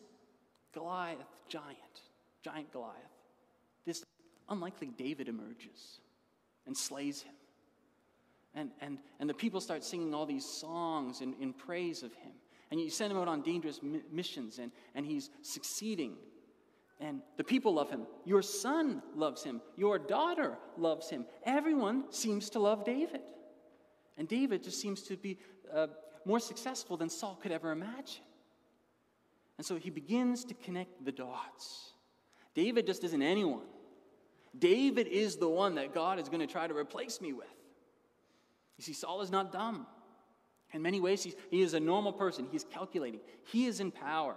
Goliath 0.77 1.17
giant, 1.49 2.01
giant 2.43 2.71
Goliath. 2.71 2.93
This 3.85 4.03
unlikely 4.47 4.91
David 4.95 5.27
emerges 5.27 6.01
and 6.67 6.77
slays 6.77 7.23
him. 7.23 7.33
And, 8.53 8.69
and, 8.79 8.99
and 9.19 9.27
the 9.27 9.33
people 9.33 9.59
start 9.59 9.83
singing 9.83 10.13
all 10.13 10.27
these 10.27 10.45
songs 10.45 11.21
in, 11.21 11.33
in 11.39 11.53
praise 11.53 12.03
of 12.03 12.13
him. 12.13 12.31
And 12.69 12.79
you 12.79 12.91
send 12.91 13.11
him 13.11 13.17
out 13.17 13.27
on 13.27 13.41
dangerous 13.41 13.79
missions, 14.11 14.59
and, 14.59 14.71
and 14.93 15.05
he's 15.05 15.29
succeeding. 15.41 16.15
And 16.99 17.21
the 17.37 17.43
people 17.43 17.73
love 17.73 17.89
him. 17.89 18.05
Your 18.25 18.41
son 18.41 19.01
loves 19.15 19.43
him. 19.43 19.61
Your 19.77 19.97
daughter 19.97 20.57
loves 20.77 21.09
him. 21.09 21.25
Everyone 21.43 22.05
seems 22.11 22.49
to 22.51 22.59
love 22.59 22.83
David. 22.83 23.21
And 24.17 24.27
David 24.27 24.63
just 24.63 24.81
seems 24.81 25.01
to 25.03 25.17
be 25.17 25.39
uh, 25.73 25.87
more 26.25 26.39
successful 26.39 26.97
than 26.97 27.09
Saul 27.09 27.39
could 27.41 27.51
ever 27.51 27.71
imagine. 27.71 28.26
And 29.57 29.65
so 29.65 29.75
he 29.77 29.89
begins 29.89 30.45
to 30.45 30.53
connect 30.53 31.03
the 31.03 31.11
dots. 31.11 31.93
David 32.53 32.85
just 32.85 33.03
isn't 33.03 33.21
anyone. 33.21 33.65
David 34.57 35.07
is 35.07 35.37
the 35.37 35.49
one 35.49 35.75
that 35.75 35.93
God 35.93 36.19
is 36.19 36.29
going 36.29 36.39
to 36.39 36.47
try 36.47 36.67
to 36.67 36.75
replace 36.75 37.21
me 37.21 37.33
with. 37.33 37.47
You 38.77 38.83
see, 38.83 38.93
Saul 38.93 39.21
is 39.21 39.31
not 39.31 39.51
dumb. 39.51 39.87
In 40.73 40.81
many 40.81 40.99
ways, 40.99 41.23
he 41.23 41.61
is 41.61 41.73
a 41.73 41.79
normal 41.79 42.13
person. 42.13 42.47
He's 42.51 42.63
calculating. 42.63 43.21
He 43.51 43.65
is 43.65 43.79
in 43.79 43.91
power. 43.91 44.35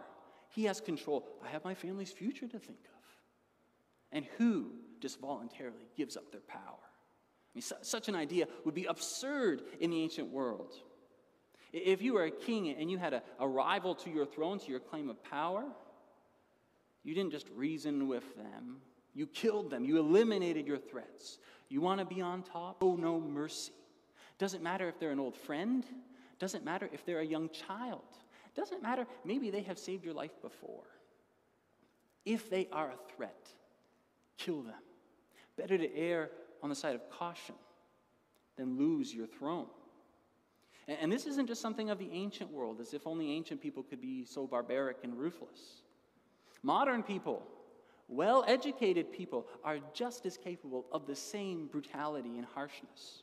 He 0.50 0.65
has 0.65 0.81
control. 0.81 1.27
I 1.45 1.49
have 1.49 1.65
my 1.65 1.75
family's 1.75 2.12
future 2.12 2.47
to 2.47 2.59
think 2.59 2.79
of. 2.85 3.00
And 4.12 4.25
who 4.39 4.73
just 5.00 5.21
voluntarily 5.21 5.87
gives 5.97 6.17
up 6.17 6.31
their 6.33 6.41
power? 6.41 6.61
I 6.61 7.50
mean, 7.55 7.62
such 7.83 8.09
an 8.09 8.15
idea 8.15 8.47
would 8.65 8.75
be 8.75 8.85
absurd 8.85 9.62
in 9.81 9.91
the 9.91 10.03
ancient 10.03 10.31
world. 10.31 10.75
If 11.73 12.03
you 12.03 12.15
were 12.15 12.25
a 12.25 12.31
king 12.31 12.71
and 12.71 12.91
you 12.91 12.99
had 12.99 13.15
a, 13.15 13.23
a 13.39 13.47
rival 13.47 13.95
to 13.97 14.11
your 14.11 14.27
throne, 14.27 14.59
to 14.59 14.71
your 14.71 14.81
claim 14.81 15.09
of 15.09 15.23
power, 15.23 15.65
you 17.05 17.15
didn't 17.15 17.33
just 17.33 17.49
reason 17.50 18.09
with 18.09 18.37
them, 18.37 18.79
you 19.15 19.27
killed 19.27 19.71
them, 19.71 19.85
you 19.85 19.99
eliminated 19.99 20.67
your 20.67 20.79
threats. 20.79 21.39
You 21.69 21.81
want 21.81 22.00
to 22.00 22.05
be 22.05 22.21
on 22.21 22.43
top? 22.43 22.79
Oh, 22.83 22.97
no 22.97 23.21
mercy. 23.21 23.73
Doesn't 24.39 24.62
matter 24.62 24.89
if 24.89 24.99
they're 24.99 25.11
an 25.11 25.21
old 25.21 25.37
friend, 25.37 25.85
doesn't 26.39 26.65
matter 26.65 26.89
if 26.93 27.05
they're 27.05 27.21
a 27.21 27.25
young 27.25 27.49
child, 27.50 28.03
doesn't 28.57 28.83
matter, 28.83 29.07
maybe 29.25 29.50
they 29.50 29.62
have 29.62 29.79
saved 29.79 30.05
your 30.05 30.15
life 30.15 30.33
before. 30.43 30.85
If 32.25 32.50
they 32.50 32.69
are 32.73 32.89
a 32.89 33.15
threat, 33.15 33.49
kill 34.37 34.62
them. 34.62 34.75
Better 35.57 35.79
to 35.79 35.97
err 35.97 36.31
on 36.62 36.69
the 36.69 36.75
side 36.75 36.95
of 36.95 37.09
caution 37.11 37.55
than 38.57 38.79
lose 38.79 39.15
your 39.15 39.27
throne. 39.27 39.67
And 40.99 41.12
this 41.12 41.26
isn't 41.26 41.47
just 41.47 41.61
something 41.61 41.88
of 41.90 41.99
the 41.99 42.11
ancient 42.12 42.50
world, 42.50 42.80
as 42.80 42.94
if 42.94 43.06
only 43.06 43.30
ancient 43.30 43.61
people 43.61 43.85
could 43.85 44.00
be 44.00 44.25
so 44.25 44.47
barbaric 44.47 44.99
and 45.04 45.16
ruthless. 45.16 45.82
Modern 46.64 47.04
people, 47.04 47.47
well 48.09 48.44
educated 48.49 49.12
people, 49.12 49.47
are 49.62 49.78
just 49.94 50.26
as 50.26 50.37
capable 50.37 50.87
of 50.90 51.06
the 51.06 51.14
same 51.14 51.68
brutality 51.68 52.38
and 52.38 52.44
harshness. 52.44 53.23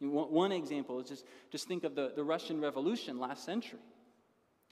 One 0.00 0.52
example 0.52 0.98
is 1.00 1.08
just, 1.08 1.26
just 1.50 1.68
think 1.68 1.84
of 1.84 1.94
the, 1.94 2.12
the 2.16 2.24
Russian 2.24 2.60
Revolution 2.60 3.18
last 3.20 3.44
century. 3.44 3.78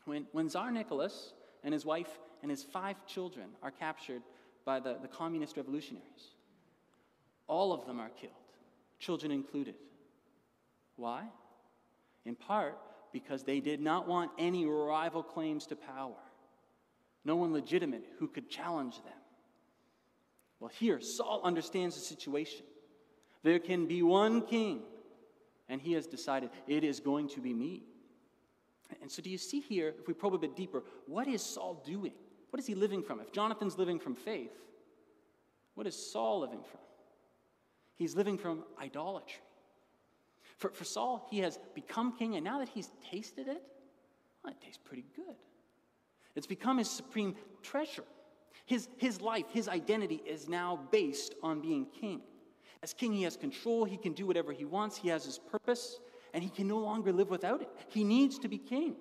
When, 0.06 0.26
when 0.32 0.48
Tsar 0.48 0.72
Nicholas 0.72 1.34
and 1.62 1.74
his 1.74 1.84
wife 1.84 2.18
and 2.42 2.50
his 2.50 2.64
five 2.64 2.96
children 3.06 3.50
are 3.62 3.70
captured 3.70 4.22
by 4.64 4.80
the, 4.80 4.96
the 5.00 5.08
communist 5.08 5.58
revolutionaries, 5.58 6.34
all 7.46 7.72
of 7.72 7.86
them 7.86 8.00
are 8.00 8.08
killed, 8.08 8.32
children 8.98 9.30
included. 9.30 9.74
Why? 10.96 11.24
In 12.24 12.34
part 12.34 12.78
because 13.12 13.42
they 13.42 13.60
did 13.60 13.80
not 13.80 14.06
want 14.06 14.30
any 14.38 14.66
rival 14.66 15.22
claims 15.22 15.66
to 15.66 15.76
power, 15.76 16.16
no 17.24 17.36
one 17.36 17.52
legitimate 17.52 18.04
who 18.18 18.28
could 18.28 18.48
challenge 18.48 18.96
them. 18.96 19.12
Well, 20.58 20.70
here, 20.78 21.00
Saul 21.00 21.40
understands 21.42 21.94
the 21.94 22.02
situation. 22.02 22.64
There 23.42 23.58
can 23.58 23.86
be 23.86 24.02
one 24.02 24.42
king, 24.42 24.82
and 25.68 25.80
he 25.80 25.94
has 25.94 26.06
decided 26.06 26.50
it 26.66 26.84
is 26.84 27.00
going 27.00 27.28
to 27.30 27.40
be 27.40 27.54
me. 27.54 27.84
And 29.00 29.10
so, 29.10 29.22
do 29.22 29.30
you 29.30 29.38
see 29.38 29.60
here, 29.60 29.94
if 29.98 30.06
we 30.06 30.14
probe 30.14 30.34
a 30.34 30.38
bit 30.38 30.56
deeper, 30.56 30.82
what 31.06 31.28
is 31.28 31.42
Saul 31.42 31.82
doing? 31.86 32.12
What 32.50 32.60
is 32.60 32.66
he 32.66 32.74
living 32.74 33.02
from? 33.02 33.20
If 33.20 33.32
Jonathan's 33.32 33.78
living 33.78 33.98
from 33.98 34.14
faith, 34.14 34.52
what 35.74 35.86
is 35.86 35.94
Saul 35.94 36.40
living 36.40 36.62
from? 36.62 36.80
He's 37.96 38.14
living 38.16 38.36
from 38.36 38.64
idolatry. 38.80 39.42
For, 40.60 40.68
for 40.68 40.84
Saul, 40.84 41.26
he 41.30 41.38
has 41.38 41.58
become 41.74 42.16
king, 42.18 42.36
and 42.36 42.44
now 42.44 42.58
that 42.58 42.68
he's 42.68 42.90
tasted 43.10 43.48
it, 43.48 43.62
well, 44.44 44.52
it 44.52 44.60
tastes 44.60 44.78
pretty 44.84 45.06
good. 45.16 45.34
It's 46.36 46.46
become 46.46 46.76
his 46.76 46.90
supreme 46.90 47.34
treasure. 47.62 48.04
His, 48.66 48.86
his 48.98 49.22
life, 49.22 49.46
his 49.50 49.68
identity 49.68 50.22
is 50.26 50.50
now 50.50 50.78
based 50.92 51.34
on 51.42 51.62
being 51.62 51.86
king. 51.86 52.20
As 52.82 52.92
king, 52.92 53.14
he 53.14 53.22
has 53.22 53.38
control, 53.38 53.86
he 53.86 53.96
can 53.96 54.12
do 54.12 54.26
whatever 54.26 54.52
he 54.52 54.66
wants, 54.66 54.98
he 54.98 55.08
has 55.08 55.24
his 55.24 55.38
purpose, 55.38 55.98
and 56.34 56.44
he 56.44 56.50
can 56.50 56.68
no 56.68 56.76
longer 56.76 57.10
live 57.10 57.30
without 57.30 57.62
it. 57.62 57.68
He 57.88 58.04
needs 58.04 58.38
to 58.40 58.48
be 58.48 58.58
king. 58.58 58.96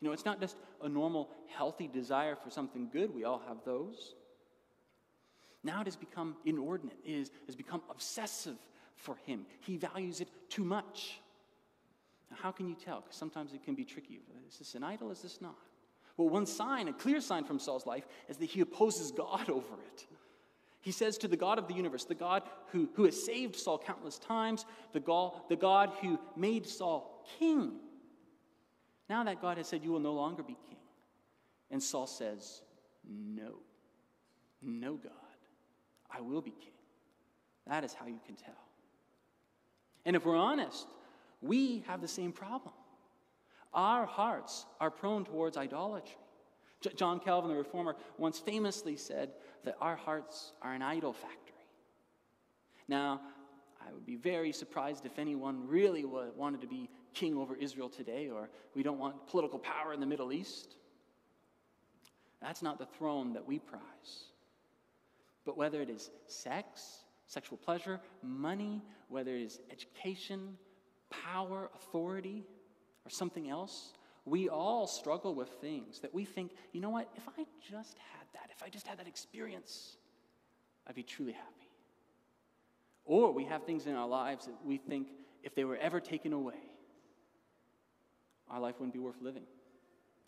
You 0.00 0.08
know, 0.08 0.12
it's 0.12 0.24
not 0.24 0.40
just 0.40 0.56
a 0.84 0.88
normal, 0.88 1.30
healthy 1.48 1.88
desire 1.88 2.36
for 2.36 2.50
something 2.50 2.90
good, 2.92 3.12
we 3.12 3.24
all 3.24 3.42
have 3.48 3.56
those. 3.64 4.14
Now 5.64 5.80
it 5.80 5.86
has 5.88 5.96
become 5.96 6.36
inordinate, 6.44 6.98
it 7.04 7.10
is, 7.10 7.32
has 7.46 7.56
become 7.56 7.82
obsessive 7.90 8.56
for 8.94 9.16
him. 9.26 9.46
He 9.60 9.76
values 9.76 10.20
it 10.20 10.28
too 10.48 10.64
much. 10.64 11.20
Now, 12.30 12.36
how 12.40 12.52
can 12.52 12.68
you 12.68 12.74
tell? 12.74 13.00
Because 13.00 13.16
sometimes 13.16 13.52
it 13.52 13.62
can 13.62 13.74
be 13.74 13.84
tricky. 13.84 14.20
Is 14.48 14.58
this 14.58 14.74
an 14.74 14.82
idol? 14.82 15.10
Is 15.10 15.22
this 15.22 15.40
not? 15.40 15.56
Well, 16.16 16.28
one 16.28 16.46
sign, 16.46 16.88
a 16.88 16.92
clear 16.92 17.20
sign 17.20 17.44
from 17.44 17.58
Saul's 17.58 17.86
life, 17.86 18.06
is 18.28 18.38
that 18.38 18.46
he 18.46 18.60
opposes 18.60 19.10
God 19.10 19.50
over 19.50 19.74
it. 19.94 20.06
He 20.80 20.92
says 20.92 21.18
to 21.18 21.28
the 21.28 21.36
God 21.36 21.58
of 21.58 21.66
the 21.66 21.74
universe, 21.74 22.04
the 22.04 22.14
God 22.14 22.44
who, 22.68 22.88
who 22.94 23.04
has 23.06 23.24
saved 23.24 23.56
Saul 23.56 23.78
countless 23.78 24.18
times, 24.18 24.64
the 24.92 25.00
God, 25.00 25.32
the 25.48 25.56
God 25.56 25.90
who 26.00 26.18
made 26.36 26.66
Saul 26.66 27.24
king. 27.38 27.72
Now 29.10 29.24
that 29.24 29.42
God 29.42 29.58
has 29.58 29.66
said, 29.66 29.82
You 29.82 29.90
will 29.90 30.00
no 30.00 30.12
longer 30.12 30.44
be 30.44 30.56
king. 30.68 30.78
And 31.72 31.82
Saul 31.82 32.06
says, 32.06 32.62
No, 33.04 33.56
no, 34.62 34.94
God, 34.94 35.12
I 36.08 36.20
will 36.20 36.40
be 36.40 36.52
king. 36.52 36.70
That 37.66 37.82
is 37.82 37.92
how 37.92 38.06
you 38.06 38.20
can 38.24 38.36
tell. 38.36 38.54
And 40.06 40.16
if 40.16 40.24
we're 40.24 40.36
honest, 40.36 40.86
we 41.42 41.82
have 41.86 42.00
the 42.00 42.08
same 42.08 42.32
problem. 42.32 42.72
Our 43.74 44.06
hearts 44.06 44.64
are 44.80 44.90
prone 44.90 45.24
towards 45.24 45.58
idolatry. 45.58 46.16
J- 46.80 46.92
John 46.94 47.20
Calvin, 47.20 47.50
the 47.50 47.56
reformer, 47.56 47.96
once 48.16 48.38
famously 48.38 48.96
said 48.96 49.32
that 49.64 49.76
our 49.80 49.96
hearts 49.96 50.52
are 50.62 50.72
an 50.72 50.80
idol 50.80 51.12
factory. 51.12 51.54
Now, 52.88 53.20
I 53.86 53.92
would 53.92 54.06
be 54.06 54.16
very 54.16 54.52
surprised 54.52 55.04
if 55.04 55.18
anyone 55.18 55.66
really 55.66 56.04
wanted 56.04 56.60
to 56.60 56.68
be 56.68 56.88
king 57.12 57.36
over 57.36 57.56
Israel 57.56 57.88
today, 57.88 58.30
or 58.30 58.48
we 58.74 58.82
don't 58.82 58.98
want 58.98 59.26
political 59.26 59.58
power 59.58 59.92
in 59.92 60.00
the 60.00 60.06
Middle 60.06 60.32
East. 60.32 60.76
That's 62.40 62.62
not 62.62 62.78
the 62.78 62.86
throne 62.86 63.32
that 63.32 63.46
we 63.46 63.58
prize. 63.58 63.80
But 65.44 65.56
whether 65.56 65.82
it 65.82 65.90
is 65.90 66.10
sex, 66.26 67.04
sexual 67.26 67.58
pleasure, 67.58 68.00
money, 68.22 68.82
whether 69.08 69.34
it 69.34 69.42
is 69.42 69.60
education, 69.70 70.56
power, 71.10 71.70
authority, 71.74 72.44
or 73.04 73.10
something 73.10 73.48
else, 73.48 73.92
we 74.24 74.48
all 74.48 74.86
struggle 74.86 75.34
with 75.34 75.48
things 75.60 76.00
that 76.00 76.12
we 76.12 76.24
think, 76.24 76.52
you 76.72 76.80
know 76.80 76.90
what, 76.90 77.08
if 77.16 77.22
I 77.28 77.46
just 77.60 77.96
had 77.98 78.26
that, 78.32 78.50
if 78.50 78.62
I 78.62 78.68
just 78.68 78.86
had 78.86 78.98
that 78.98 79.06
experience, 79.06 79.96
I'd 80.86 80.96
be 80.96 81.04
truly 81.04 81.32
happy. 81.32 81.70
Or 83.04 83.32
we 83.32 83.44
have 83.44 83.64
things 83.64 83.86
in 83.86 83.94
our 83.94 84.08
lives 84.08 84.46
that 84.46 84.56
we 84.64 84.78
think 84.78 85.08
if 85.44 85.54
they 85.54 85.64
were 85.64 85.76
ever 85.76 86.00
taken 86.00 86.32
away, 86.32 86.54
our 88.50 88.60
life 88.60 88.74
wouldn't 88.78 88.94
be 88.94 88.98
worth 88.98 89.20
living. 89.20 89.44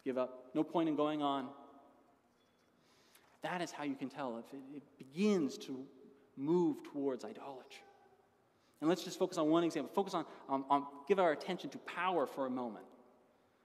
Give 0.05 0.17
up. 0.17 0.50
No 0.55 0.62
point 0.62 0.88
in 0.88 0.95
going 0.95 1.23
on. 1.23 1.49
That 3.43 3.61
is 3.61 3.73
how 3.73 3.85
you 3.85 3.95
can 3.95 4.09
tell 4.09 4.38
if 4.38 4.52
it, 4.52 4.61
it 4.76 4.83
begins 4.97 5.59
to 5.59 5.85
move 6.38 6.76
towards 6.92 7.25
idolatry. 7.25 7.83
And 8.80 8.88
let's 8.88 9.02
just 9.02 9.18
focus 9.18 9.38
on 9.38 9.50
one 9.50 9.64
example. 9.64 9.90
Focus 9.92 10.14
on, 10.14 10.25
on, 10.49 10.64
on, 10.71 10.87
give 11.09 11.18
our 11.18 11.33
attention 11.33 11.68
to 11.71 11.78
power 11.78 12.26
for 12.26 12.47
a 12.47 12.50
moment. 12.50 12.85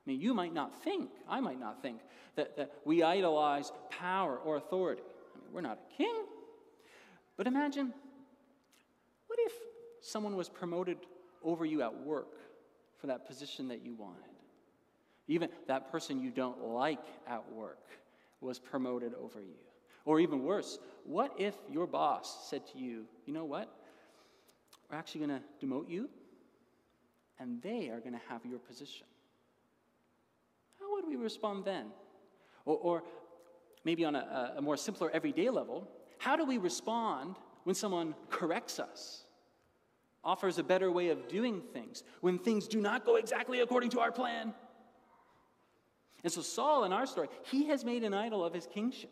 I 0.05 0.09
mean, 0.09 0.19
you 0.19 0.33
might 0.33 0.53
not 0.53 0.83
think, 0.83 1.11
I 1.29 1.39
might 1.39 1.59
not 1.59 1.81
think, 1.81 1.99
that, 2.35 2.57
that 2.57 2.73
we 2.83 3.03
idolize 3.03 3.71
power 3.89 4.37
or 4.37 4.57
authority. 4.57 5.03
I 5.35 5.39
mean, 5.39 5.53
we're 5.53 5.61
not 5.61 5.77
a 5.77 5.97
king. 5.97 6.25
But 7.37 7.47
imagine 7.47 7.93
what 9.27 9.39
if 9.43 9.53
someone 10.01 10.35
was 10.35 10.49
promoted 10.49 10.97
over 11.43 11.65
you 11.65 11.83
at 11.83 12.01
work 12.01 12.39
for 12.99 13.07
that 13.07 13.27
position 13.27 13.67
that 13.67 13.85
you 13.85 13.93
wanted? 13.93 14.23
Even 15.27 15.49
that 15.67 15.91
person 15.91 16.19
you 16.21 16.31
don't 16.31 16.61
like 16.67 17.05
at 17.27 17.49
work 17.53 17.87
was 18.41 18.59
promoted 18.59 19.13
over 19.13 19.39
you. 19.39 19.55
Or 20.05 20.19
even 20.19 20.43
worse, 20.43 20.79
what 21.05 21.33
if 21.37 21.55
your 21.69 21.87
boss 21.87 22.49
said 22.49 22.65
to 22.73 22.77
you, 22.77 23.05
you 23.25 23.33
know 23.33 23.45
what? 23.45 23.73
We're 24.89 24.97
actually 24.97 25.25
going 25.25 25.41
to 25.41 25.65
demote 25.65 25.89
you, 25.89 26.09
and 27.39 27.61
they 27.61 27.89
are 27.89 27.99
going 27.99 28.13
to 28.13 28.21
have 28.29 28.45
your 28.45 28.59
position. 28.59 29.07
How 30.79 30.91
would 30.93 31.07
we 31.07 31.15
respond 31.15 31.65
then? 31.65 31.87
Or, 32.65 32.77
or 32.77 33.03
maybe 33.85 34.05
on 34.05 34.15
a, 34.15 34.55
a 34.57 34.61
more 34.61 34.77
simpler 34.77 35.09
everyday 35.11 35.49
level, 35.49 35.87
how 36.17 36.35
do 36.35 36.45
we 36.45 36.57
respond 36.57 37.35
when 37.63 37.75
someone 37.75 38.13
corrects 38.29 38.79
us, 38.79 39.23
offers 40.23 40.57
a 40.57 40.63
better 40.63 40.91
way 40.91 41.09
of 41.09 41.27
doing 41.27 41.61
things, 41.73 42.03
when 42.21 42.37
things 42.37 42.67
do 42.67 42.81
not 42.81 43.05
go 43.05 43.15
exactly 43.15 43.61
according 43.61 43.89
to 43.91 43.99
our 43.99 44.11
plan? 44.11 44.53
And 46.23 46.31
so, 46.31 46.41
Saul 46.41 46.83
in 46.85 46.93
our 46.93 47.05
story, 47.05 47.27
he 47.43 47.65
has 47.67 47.83
made 47.83 48.03
an 48.03 48.13
idol 48.13 48.43
of 48.43 48.53
his 48.53 48.67
kingship. 48.67 49.11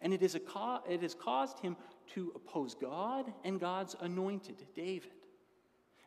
And 0.00 0.12
it, 0.12 0.22
is 0.22 0.34
a 0.34 0.40
co- 0.40 0.80
it 0.88 1.02
has 1.02 1.14
caused 1.14 1.60
him 1.60 1.76
to 2.14 2.32
oppose 2.34 2.74
God 2.74 3.32
and 3.44 3.58
God's 3.58 3.96
anointed, 4.00 4.64
David. 4.74 5.12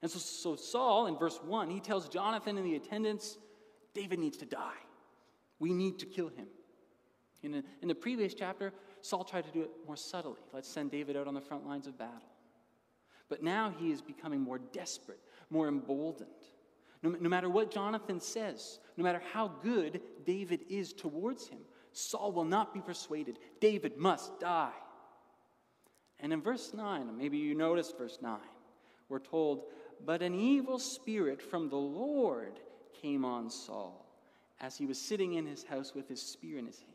And 0.01 0.09
so, 0.09 0.19
so 0.19 0.55
Saul, 0.55 1.07
in 1.07 1.17
verse 1.17 1.39
1, 1.43 1.69
he 1.69 1.79
tells 1.79 2.07
Jonathan 2.07 2.57
and 2.57 2.65
the 2.65 2.75
attendants, 2.75 3.37
David 3.93 4.19
needs 4.19 4.37
to 4.37 4.45
die. 4.45 4.79
We 5.59 5.73
need 5.73 5.99
to 5.99 6.05
kill 6.05 6.29
him. 6.29 6.47
In, 7.41 7.55
a, 7.55 7.63
in 7.81 7.87
the 7.87 7.95
previous 7.95 8.33
chapter, 8.33 8.73
Saul 9.01 9.23
tried 9.23 9.45
to 9.45 9.51
do 9.51 9.61
it 9.61 9.71
more 9.85 9.95
subtly. 9.95 10.41
Let's 10.53 10.69
send 10.69 10.91
David 10.91 11.17
out 11.17 11.27
on 11.27 11.33
the 11.33 11.41
front 11.41 11.67
lines 11.67 11.87
of 11.87 11.97
battle. 11.97 12.15
But 13.29 13.43
now 13.43 13.73
he 13.77 13.91
is 13.91 14.01
becoming 14.01 14.41
more 14.41 14.57
desperate, 14.57 15.19
more 15.49 15.67
emboldened. 15.67 16.29
No, 17.03 17.11
no 17.11 17.29
matter 17.29 17.49
what 17.49 17.71
Jonathan 17.71 18.19
says, 18.19 18.79
no 18.97 19.03
matter 19.03 19.21
how 19.31 19.47
good 19.61 20.01
David 20.25 20.61
is 20.69 20.91
towards 20.93 21.47
him, 21.47 21.59
Saul 21.93 22.31
will 22.31 22.45
not 22.45 22.73
be 22.73 22.81
persuaded. 22.81 23.39
David 23.59 23.97
must 23.97 24.39
die. 24.39 24.73
And 26.19 26.33
in 26.33 26.41
verse 26.41 26.73
9, 26.73 27.17
maybe 27.17 27.37
you 27.37 27.55
noticed 27.55 27.97
verse 27.97 28.17
9, 28.21 28.37
we're 29.07 29.19
told, 29.19 29.63
But 30.05 30.21
an 30.21 30.35
evil 30.35 30.79
spirit 30.79 31.41
from 31.41 31.69
the 31.69 31.77
Lord 31.77 32.59
came 33.01 33.23
on 33.23 33.49
Saul 33.49 34.05
as 34.59 34.77
he 34.77 34.85
was 34.85 34.99
sitting 34.99 35.33
in 35.33 35.45
his 35.45 35.63
house 35.63 35.93
with 35.95 36.07
his 36.09 36.21
spear 36.21 36.57
in 36.57 36.65
his 36.65 36.79
hand. 36.79 36.93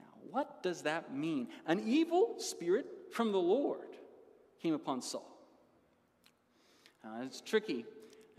Now, 0.00 0.06
what 0.30 0.62
does 0.62 0.82
that 0.82 1.14
mean? 1.14 1.48
An 1.66 1.80
evil 1.86 2.34
spirit 2.38 2.86
from 3.12 3.32
the 3.32 3.38
Lord 3.38 3.96
came 4.60 4.74
upon 4.74 5.02
Saul. 5.02 5.26
it's 7.22 7.40
tricky. 7.40 7.86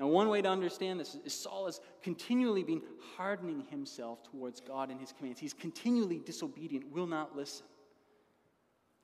Now, 0.01 0.07
one 0.07 0.29
way 0.29 0.41
to 0.41 0.49
understand 0.49 0.99
this 0.99 1.15
is 1.23 1.31
Saul 1.31 1.67
has 1.67 1.79
continually 2.01 2.63
been 2.63 2.81
hardening 3.15 3.63
himself 3.69 4.23
towards 4.23 4.59
God 4.59 4.89
and 4.89 4.99
his 4.99 5.11
commands. 5.11 5.39
He's 5.39 5.53
continually 5.53 6.17
disobedient, 6.25 6.91
will 6.91 7.05
not 7.05 7.37
listen. 7.37 7.67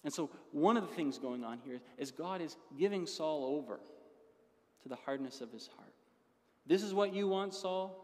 And 0.03 0.12
so, 0.12 0.31
one 0.51 0.75
of 0.75 0.89
the 0.89 0.95
things 0.95 1.19
going 1.19 1.43
on 1.43 1.60
here 1.63 1.81
is 1.99 2.10
God 2.10 2.41
is 2.41 2.57
giving 2.79 3.05
Saul 3.05 3.45
over 3.45 3.79
to 4.81 4.89
the 4.89 4.95
hardness 4.95 5.39
of 5.39 5.51
his 5.51 5.67
heart. 5.67 5.93
This 6.65 6.81
is 6.81 6.95
what 6.95 7.13
you 7.13 7.27
want, 7.27 7.53
Saul? 7.53 8.03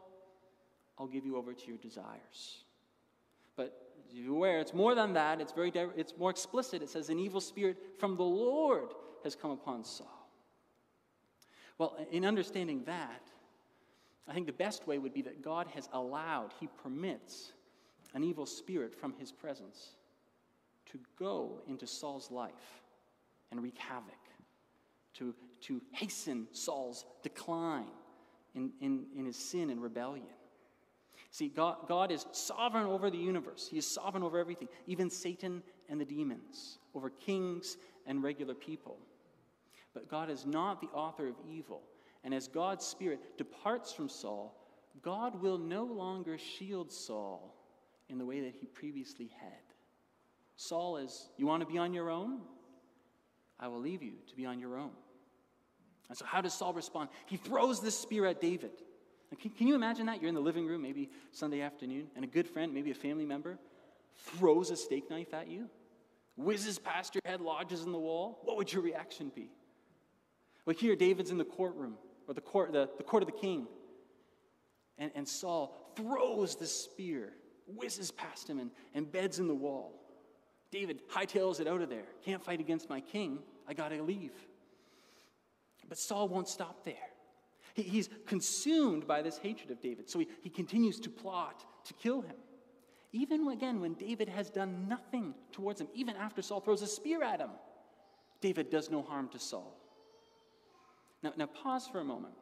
I'll 1.00 1.08
give 1.08 1.26
you 1.26 1.36
over 1.36 1.52
to 1.52 1.68
your 1.68 1.78
desires. 1.78 2.64
But 3.56 3.76
you're 4.12 4.36
aware, 4.36 4.60
it's 4.60 4.76
more 4.76 4.94
than 4.94 5.14
that. 5.14 5.42
It's, 5.42 5.52
very, 5.52 5.72
it's 5.98 6.14
more 6.16 6.30
explicit. 6.30 6.84
It 6.84 6.92
says, 6.92 7.10
An 7.10 7.18
evil 7.18 7.42
spirit 7.42 7.76
from 7.98 8.18
the 8.18 8.24
Lord 8.24 8.94
has 9.24 9.36
come 9.36 9.50
upon 9.50 9.84
Saul. 9.84 10.23
Well, 11.78 11.98
in 12.12 12.26
understanding 12.26 12.84
that, 12.86 13.22
I 14.28 14.34
think 14.34 14.46
the 14.46 14.54
best 14.54 14.88
way 14.88 15.00
would 15.00 15.14
be 15.14 15.22
that 15.24 15.42
God 15.42 15.68
has 15.74 15.90
allowed, 15.92 16.52
He 16.60 16.68
permits 16.82 17.54
an 18.14 18.24
evil 18.24 18.46
spirit 18.46 18.94
from 18.96 19.14
His 19.20 19.32
presence 19.32 19.96
to 20.92 21.00
go 21.18 21.62
into 21.68 21.88
Saul's 21.88 22.30
life 22.32 22.82
and 23.52 23.62
wreak 23.62 23.78
havoc, 23.78 24.14
to, 25.16 25.34
to 25.62 25.82
hasten 25.92 26.48
Saul's 26.52 27.06
decline 27.22 27.86
in, 28.56 28.72
in, 28.82 29.06
in 29.16 29.26
his 29.26 29.38
sin 29.38 29.70
and 29.70 29.82
rebellion. 29.82 30.26
See, 31.32 31.50
God, 31.50 31.88
God 31.88 32.12
is 32.12 32.26
sovereign 32.32 32.86
over 32.86 33.10
the 33.10 33.18
universe, 33.18 33.68
He 33.70 33.78
is 33.78 33.88
sovereign 33.88 34.24
over 34.24 34.38
everything, 34.38 34.68
even 34.86 35.10
Satan 35.10 35.64
and 35.90 36.00
the 36.00 36.06
demons, 36.06 36.78
over 36.94 37.10
kings 37.10 37.78
and 38.06 38.22
regular 38.22 38.54
people. 38.54 38.98
But 39.94 40.10
God 40.10 40.30
is 40.30 40.46
not 40.46 40.82
the 40.82 40.88
author 40.88 41.28
of 41.28 41.36
evil. 41.50 41.82
And 42.24 42.34
as 42.34 42.48
God's 42.48 42.86
Spirit 42.86 43.38
departs 43.38 43.94
from 43.94 44.10
Saul, 44.10 44.56
God 45.02 45.42
will 45.42 45.58
no 45.58 45.84
longer 45.84 46.38
shield 46.38 46.92
Saul 46.92 47.56
in 48.10 48.18
the 48.18 48.26
way 48.26 48.42
that 48.42 48.56
he 48.56 48.66
previously 48.68 49.32
had. 49.40 49.52
Saul 50.56 50.98
is, 50.98 51.30
You 51.38 51.48
want 51.48 51.62
to 51.62 51.68
be 51.68 51.78
on 51.78 51.94
your 51.94 52.10
own? 52.10 52.42
I 53.60 53.68
will 53.68 53.80
leave 53.80 54.04
you 54.04 54.14
to 54.30 54.36
be 54.36 54.46
on 54.46 54.60
your 54.60 54.78
own. 54.78 54.92
And 56.10 56.18
so, 56.18 56.26
how 56.26 56.42
does 56.42 56.54
Saul 56.54 56.74
respond? 56.74 57.10
He 57.26 57.38
throws 57.38 57.82
this 57.82 57.98
spear 57.98 58.26
at 58.26 58.42
David. 58.42 58.72
Can, 59.42 59.52
can, 59.52 59.68
you 59.68 59.76
imagine 59.76 60.06
that? 60.08 60.22
You're 60.22 60.30
in 60.30 60.36
the 60.36 60.42
living 60.42 60.68
room, 60.68 60.82
maybe 60.82 61.10
Sunday 61.32 61.62
afternoon, 61.62 62.08
and 62.16 62.24
a 62.24 62.28
good 62.28 62.48
friend, 62.48 62.74
maybe 62.74 62.92
a 62.92 62.96
family 62.96 63.26
member, 63.26 63.58
throws 64.16 64.70
a 64.70 64.76
steak 64.76 65.10
knife 65.10 65.34
at 65.34 65.48
you, 65.48 65.70
whizzes 66.38 66.78
past 66.78 67.16
your 67.16 67.22
head, 67.26 67.42
lodges 67.42 67.84
in 67.84 67.92
the 67.92 67.98
wall. 67.98 68.40
What 68.44 68.58
would 68.58 68.72
your 68.72 68.84
reaction 68.84 69.32
be? 69.34 69.50
Well, 70.66 70.76
here, 70.76 70.96
David's 70.96 71.32
in 71.32 71.38
the 71.38 71.46
courtroom, 71.46 71.96
or 72.28 72.34
the 72.34 72.42
court, 72.42 72.72
the, 72.72 72.90
the 72.98 73.04
court 73.04 73.24
of 73.24 73.28
the 73.28 73.38
king. 73.38 73.68
And, 74.98 75.12
and 75.16 75.28
Saul 75.28 75.76
throws 75.96 76.56
the 76.56 76.68
spear, 76.68 77.34
whizzes 77.68 78.12
past 78.12 78.50
him, 78.50 78.60
and, 78.60 78.72
and 78.94 79.12
beds 79.12 79.40
in 79.40 79.48
the 79.48 79.56
wall. 79.56 80.00
David 80.72 81.02
hightails 81.10 81.60
it 81.60 81.68
out 81.68 81.82
of 81.82 81.90
there. 81.90 82.06
Can't 82.24 82.44
fight 82.44 82.60
against 82.60 82.90
my 82.90 83.02
king. 83.02 83.40
I 83.68 83.74
got 83.74 83.90
to 83.90 84.02
leave. 84.02 84.32
But 85.88 85.98
Saul 85.98 86.28
won't 86.28 86.48
stop 86.48 86.84
there. 86.84 86.96
He, 87.74 87.84
he's 87.84 88.10
consumed 88.26 89.06
by 89.06 89.22
this 89.22 89.38
hatred 89.38 89.72
of 89.72 89.82
David, 89.82 90.10
so 90.10 90.20
he, 90.20 90.28
he 90.42 90.50
continues 90.50 91.00
to 91.02 91.10
plot 91.10 91.66
to 91.86 91.94
kill 91.94 92.22
him. 92.22 92.36
Even 93.12 93.48
again, 93.50 93.80
when 93.80 93.94
David 93.94 94.28
has 94.30 94.50
done 94.50 94.88
nothing 94.88 95.36
towards 95.52 95.80
him, 95.80 95.88
even 95.94 96.16
after 96.16 96.42
Saul 96.42 96.62
throws 96.62 96.82
a 96.82 96.88
spear 96.88 97.22
at 97.24 97.40
him, 97.40 97.52
David 98.42 98.70
does 98.72 98.90
no 98.90 99.04
harm 99.04 99.30
to 99.30 99.40
Saul. 99.40 99.80
Now, 101.24 101.34
now 101.38 101.46
pause 101.46 101.88
for 101.88 102.00
a 102.00 102.04
moment. 102.04 102.34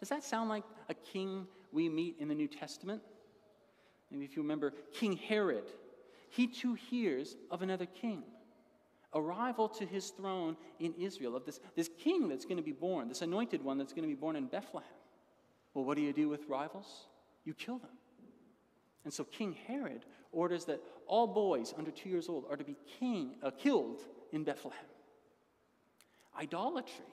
Does 0.00 0.08
that 0.08 0.24
sound 0.24 0.48
like 0.48 0.64
a 0.88 0.94
king 0.94 1.46
we 1.72 1.88
meet 1.88 2.16
in 2.18 2.28
the 2.28 2.34
New 2.34 2.48
Testament? 2.48 3.02
Maybe 4.10 4.24
if 4.24 4.36
you 4.36 4.42
remember 4.42 4.72
King 4.92 5.16
Herod, 5.16 5.64
he 6.30 6.46
too 6.46 6.74
hears 6.74 7.36
of 7.50 7.62
another 7.62 7.86
king, 7.86 8.24
arrival 9.14 9.68
to 9.68 9.86
his 9.86 10.10
throne 10.10 10.56
in 10.80 10.94
Israel, 10.98 11.36
of 11.36 11.44
this, 11.44 11.60
this 11.76 11.88
king 12.02 12.28
that's 12.28 12.44
going 12.44 12.56
to 12.56 12.62
be 12.62 12.72
born, 12.72 13.08
this 13.08 13.22
anointed 13.22 13.62
one 13.62 13.78
that's 13.78 13.92
going 13.92 14.02
to 14.02 14.08
be 14.08 14.20
born 14.20 14.36
in 14.36 14.46
Bethlehem. 14.46 14.88
Well, 15.74 15.84
what 15.84 15.96
do 15.96 16.02
you 16.02 16.12
do 16.12 16.28
with 16.28 16.48
rivals? 16.48 17.06
You 17.44 17.54
kill 17.54 17.78
them. 17.78 17.90
And 19.04 19.12
so 19.12 19.24
King 19.24 19.56
Herod 19.66 20.04
orders 20.32 20.64
that 20.66 20.80
all 21.06 21.26
boys 21.26 21.74
under 21.76 21.90
two 21.90 22.08
years 22.08 22.28
old 22.28 22.44
are 22.50 22.56
to 22.56 22.64
be 22.64 22.76
king, 22.98 23.36
uh, 23.42 23.50
killed 23.50 24.02
in 24.32 24.44
Bethlehem. 24.44 24.78
Idolatry 26.38 27.04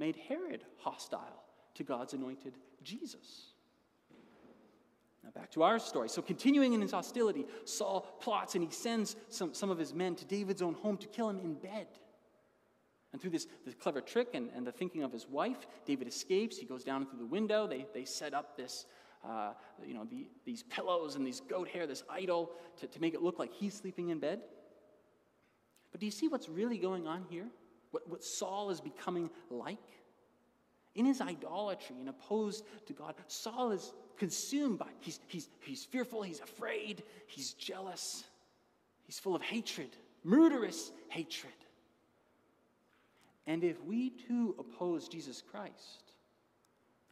made 0.00 0.16
Herod 0.28 0.64
hostile 0.78 1.44
to 1.74 1.84
God's 1.84 2.14
anointed 2.14 2.54
Jesus. 2.82 3.52
Now, 5.22 5.30
back 5.30 5.50
to 5.52 5.62
our 5.62 5.78
story. 5.78 6.08
So, 6.08 6.22
continuing 6.22 6.72
in 6.72 6.80
his 6.80 6.92
hostility, 6.92 7.46
Saul 7.66 8.00
plots 8.20 8.54
and 8.54 8.64
he 8.64 8.70
sends 8.70 9.14
some, 9.28 9.52
some 9.52 9.68
of 9.68 9.78
his 9.78 9.92
men 9.92 10.16
to 10.16 10.24
David's 10.24 10.62
own 10.62 10.72
home 10.72 10.96
to 10.96 11.06
kill 11.06 11.28
him 11.28 11.38
in 11.38 11.54
bed. 11.54 11.86
And 13.12 13.20
through 13.20 13.32
this, 13.32 13.46
this 13.66 13.74
clever 13.74 14.00
trick 14.00 14.30
and, 14.34 14.50
and 14.56 14.66
the 14.66 14.72
thinking 14.72 15.02
of 15.02 15.12
his 15.12 15.28
wife, 15.28 15.66
David 15.84 16.08
escapes. 16.08 16.56
He 16.56 16.64
goes 16.64 16.82
down 16.82 17.06
through 17.06 17.18
the 17.18 17.26
window. 17.26 17.66
They, 17.66 17.84
they 17.92 18.06
set 18.06 18.32
up 18.32 18.56
this, 18.56 18.86
uh, 19.28 19.52
you 19.84 19.92
know, 19.92 20.04
the, 20.04 20.28
these 20.46 20.62
pillows 20.62 21.16
and 21.16 21.26
these 21.26 21.40
goat 21.40 21.68
hair, 21.68 21.86
this 21.86 22.04
idol, 22.08 22.52
to, 22.78 22.86
to 22.86 23.00
make 23.00 23.12
it 23.12 23.20
look 23.20 23.38
like 23.38 23.52
he's 23.52 23.74
sleeping 23.74 24.08
in 24.08 24.20
bed. 24.20 24.40
But 25.90 26.00
do 26.00 26.06
you 26.06 26.12
see 26.12 26.28
what's 26.28 26.48
really 26.48 26.78
going 26.78 27.06
on 27.06 27.26
here? 27.28 27.48
What, 27.90 28.08
what 28.08 28.24
Saul 28.24 28.70
is 28.70 28.80
becoming 28.80 29.30
like? 29.50 29.78
In 30.94 31.04
his 31.04 31.20
idolatry 31.20 31.96
and 31.98 32.08
opposed 32.08 32.64
to 32.86 32.92
God, 32.92 33.14
Saul 33.28 33.72
is 33.72 33.92
consumed 34.16 34.78
by, 34.78 34.88
he's, 35.00 35.20
he's, 35.28 35.48
he's 35.60 35.84
fearful, 35.84 36.22
he's 36.22 36.40
afraid, 36.40 37.02
he's 37.26 37.52
jealous, 37.52 38.24
he's 39.04 39.18
full 39.18 39.34
of 39.34 39.42
hatred, 39.42 39.90
murderous 40.24 40.90
hatred. 41.08 41.52
And 43.46 43.64
if 43.64 43.82
we 43.84 44.10
too 44.10 44.54
oppose 44.58 45.08
Jesus 45.08 45.42
Christ, 45.42 46.12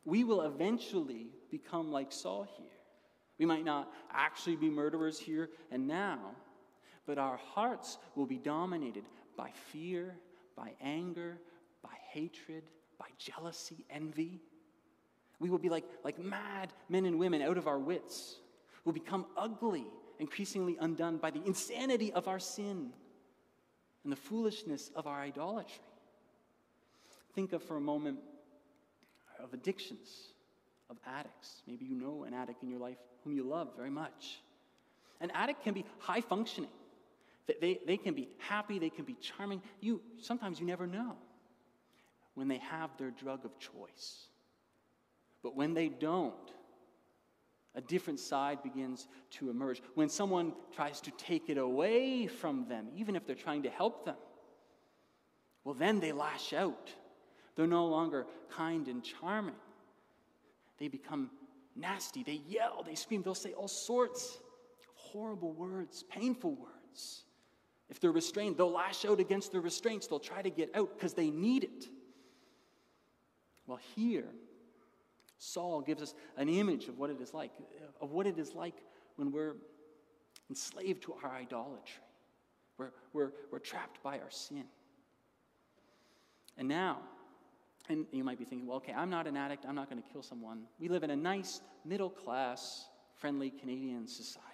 we 0.05 0.25
will 0.25 0.43
eventually 0.43 1.29
become 1.51 1.91
like 1.91 2.13
Saul 2.13 2.47
here. 2.57 2.67
We 3.39 3.47
might 3.47 3.65
not 3.65 3.91
actually 4.13 4.57
be 4.57 4.69
murderers 4.69 5.19
here 5.19 5.51
and 5.71 5.87
now, 5.87 6.19
but 7.07 7.19
our 7.19 7.37
hearts 7.37 7.99
will 8.15 8.27
be 8.27 8.39
dominated 8.39 9.05
by 9.37 9.51
fear, 9.73 10.17
by 10.59 10.73
anger, 10.81 11.39
by 11.83 11.95
hatred, 12.11 12.65
by 12.99 13.07
jealousy, 13.17 13.85
envy. 13.89 14.41
We 15.39 15.51
will 15.51 15.59
be 15.59 15.69
like, 15.69 15.85
like 16.03 16.19
mad 16.19 16.73
men 16.89 17.07
and 17.07 17.19
women 17.19 17.43
out 17.43 17.57
of 17.57 17.69
our 17.69 17.79
wits. 17.79 18.37
We'll 18.85 18.93
become 18.93 19.27
ugly, 19.37 19.87
increasingly 20.19 20.77
undone 20.81 21.19
by 21.19 21.31
the 21.31 21.45
insanity 21.47 22.13
of 22.13 22.27
our 22.27 22.41
sin 22.41 22.91
and 24.03 24.13
the 24.13 24.17
foolishness 24.17 24.91
of 24.97 25.07
our 25.07 25.21
idolatry. 25.21 25.85
Think 27.35 27.53
of 27.53 27.63
for 27.63 27.77
a 27.77 27.81
moment 27.81 28.19
of 29.43 29.55
addictions, 29.55 30.33
of 30.91 30.97
addicts. 31.07 31.63
Maybe 31.69 31.85
you 31.85 31.95
know 31.95 32.25
an 32.25 32.35
addict 32.35 32.65
in 32.65 32.71
your 32.71 32.81
life 32.81 32.99
whom 33.23 33.33
you 33.33 33.45
love 33.45 33.77
very 33.77 33.91
much. 33.91 34.41
An 35.21 35.31
addict 35.33 35.63
can 35.63 35.75
be 35.75 35.85
high 35.99 36.21
functioning. 36.21 36.71
They, 37.61 37.81
they 37.87 37.97
can 37.97 38.15
be 38.15 38.29
happy, 38.39 38.79
they 38.79 38.91
can 38.91 39.05
be 39.05 39.15
charming. 39.15 39.63
You 39.81 40.03
sometimes 40.21 40.61
you 40.61 40.67
never 40.67 40.87
know 40.87 41.17
when 42.35 42.47
they 42.47 42.59
have 42.59 42.91
their 42.99 43.11
drug 43.11 43.45
of 43.45 43.59
choice. 43.59 44.29
But 45.43 45.57
when 45.57 45.73
they 45.75 45.89
don't, 45.89 46.35
a 47.75 47.81
different 47.81 48.21
side 48.21 48.63
begins 48.63 49.09
to 49.31 49.51
emerge. 49.51 49.81
When 49.95 50.09
someone 50.09 50.53
tries 50.75 51.01
to 51.03 51.11
take 51.13 51.49
it 51.49 51.59
away 51.59 52.27
from 52.27 52.67
them, 52.69 52.89
even 52.95 53.17
if 53.17 53.27
they're 53.27 53.37
trying 53.37 53.63
to 53.63 53.71
help 53.71 54.05
them, 54.05 54.17
well, 55.65 55.75
then 55.75 56.01
they 56.01 56.13
lash 56.13 56.53
out. 56.53 56.91
They're 57.55 57.67
no 57.67 57.87
longer 57.87 58.27
kind 58.51 58.89
and 58.89 59.03
charming. 59.03 59.55
They 60.79 60.89
become 60.89 61.31
nasty. 61.77 62.23
They 62.23 62.41
yell, 62.49 62.83
they 62.87 62.95
scream, 62.95 63.23
they'll 63.23 63.35
say 63.35 63.53
all 63.53 63.69
sorts 63.69 64.37
of 64.37 64.95
horrible 64.95 65.53
words, 65.53 66.05
painful 66.11 66.55
words. 66.55 67.25
If 67.91 68.01
they're 68.01 68.13
restrained, 68.13 68.57
they'll 68.57 68.71
lash 68.71 69.05
out 69.05 69.19
against 69.19 69.53
the 69.53 69.61
restraints. 69.61 70.07
They'll 70.07 70.19
try 70.19 70.43
to 70.43 70.51
get 70.51 70.75
out 70.75 70.91
because 70.95 71.15
they 71.15 71.31
need 71.31 71.65
it. 71.65 71.87
Well, 73.67 73.81
here, 73.95 74.27
Saul 75.39 75.81
gives 75.81 76.03
us 76.03 76.15
an 76.37 76.49
image 76.49 76.89
of 76.89 76.99
what 76.99 77.11
it 77.11 77.21
is 77.21 77.33
like, 77.33 77.53
of 78.01 78.11
what 78.11 78.27
it 78.27 78.39
is 78.39 78.55
like 78.55 78.75
when 79.17 79.33
we're 79.33 79.57
enslaved 80.51 81.03
to 81.05 81.15
our 81.23 81.31
idolatry. 81.31 82.03
We're, 82.77 82.93
we're, 83.13 83.33
we're 83.51 83.59
trapped 83.59 84.03
by 84.03 84.19
our 84.19 84.31
sin. 84.31 84.65
And 86.57 86.69
now, 86.69 86.99
and 87.89 88.07
you 88.13 88.25
might 88.25 88.39
be 88.39 88.45
thinking, 88.45 88.67
well, 88.67 88.79
okay, 88.79 88.93
I'm 88.93 89.11
not 89.11 89.27
an 89.27 89.37
addict. 89.37 89.65
I'm 89.67 89.75
not 89.75 89.89
going 89.89 90.03
to 90.03 90.09
kill 90.09 90.23
someone. 90.23 90.63
We 90.79 90.89
live 90.89 91.03
in 91.03 91.11
a 91.11 91.17
nice, 91.17 91.61
middle 91.85 92.11
class, 92.11 92.89
friendly 93.15 93.51
Canadian 93.51 94.07
society. 94.07 94.47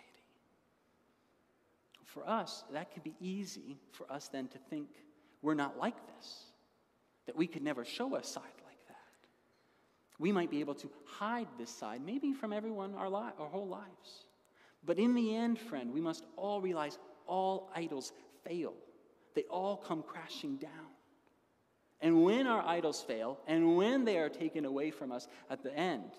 For 2.15 2.27
us, 2.29 2.63
that 2.73 2.95
could 2.95 3.03
be 3.03 3.17
easy 3.21 3.77
for 3.91 4.11
us 4.11 4.29
then 4.29 4.47
to 4.49 4.59
think 4.71 4.89
we're 5.43 5.55
not 5.55 5.77
like 5.79 5.97
this, 6.17 6.45
that 7.27 7.35
we 7.35 7.49
could 7.49 7.63
never 7.63 7.85
show 7.85 8.15
a 8.15 8.23
side 8.23 8.43
like 8.65 8.87
that. 8.87 8.97
we 10.21 10.31
might 10.31 10.49
be 10.49 10.61
able 10.61 10.77
to 10.77 10.89
hide 11.05 11.49
this 11.59 11.71
side, 11.71 12.01
maybe 12.07 12.33
from 12.33 12.53
everyone 12.53 12.95
our, 12.95 13.09
li- 13.09 13.33
our 13.37 13.49
whole 13.49 13.67
lives. 13.67 14.27
But 14.87 14.99
in 15.01 15.15
the 15.15 15.35
end, 15.35 15.59
friend, 15.59 15.93
we 15.93 16.01
must 16.01 16.25
all 16.37 16.61
realize 16.61 16.99
all 17.27 17.69
idols 17.75 18.13
fail. 18.45 18.75
They 19.35 19.43
all 19.51 19.77
come 19.77 20.05
crashing 20.05 20.59
down. 20.59 20.71
And 22.01 22.23
when 22.23 22.47
our 22.47 22.65
idols 22.65 23.03
fail, 23.03 23.41
and 23.49 23.77
when 23.77 24.05
they 24.05 24.19
are 24.19 24.29
taken 24.29 24.65
away 24.65 24.93
from 24.93 25.11
us 25.11 25.27
at 25.51 25.65
the 25.65 25.75
end, 25.75 26.13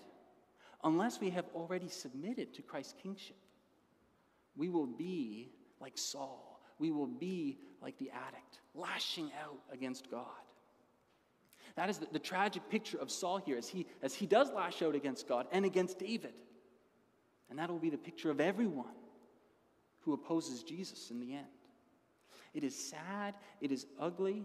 unless 0.84 1.20
we 1.20 1.30
have 1.30 1.46
already 1.54 1.88
submitted 1.88 2.52
to 2.54 2.62
Christ's 2.62 2.94
kingship, 3.02 3.36
we 4.56 4.68
will 4.68 4.86
be 4.86 5.52
like 5.80 5.96
Saul. 5.96 6.60
We 6.78 6.90
will 6.90 7.06
be 7.06 7.58
like 7.80 7.98
the 7.98 8.10
addict, 8.10 8.58
lashing 8.74 9.30
out 9.42 9.58
against 9.72 10.10
God. 10.10 10.26
That 11.76 11.90
is 11.90 11.98
the, 11.98 12.06
the 12.12 12.18
tragic 12.18 12.68
picture 12.70 12.98
of 12.98 13.10
Saul 13.10 13.38
here 13.38 13.56
as 13.56 13.68
he, 13.68 13.86
as 14.02 14.14
he 14.14 14.26
does 14.26 14.50
lash 14.52 14.82
out 14.82 14.94
against 14.94 15.28
God 15.28 15.46
and 15.52 15.64
against 15.64 15.98
David. 15.98 16.32
And 17.50 17.58
that 17.58 17.70
will 17.70 17.78
be 17.78 17.90
the 17.90 17.98
picture 17.98 18.30
of 18.30 18.40
everyone 18.40 18.94
who 20.00 20.12
opposes 20.14 20.62
Jesus 20.62 21.10
in 21.10 21.20
the 21.20 21.34
end. 21.34 21.46
It 22.54 22.64
is 22.64 22.74
sad, 22.74 23.34
it 23.60 23.70
is 23.70 23.86
ugly, 24.00 24.44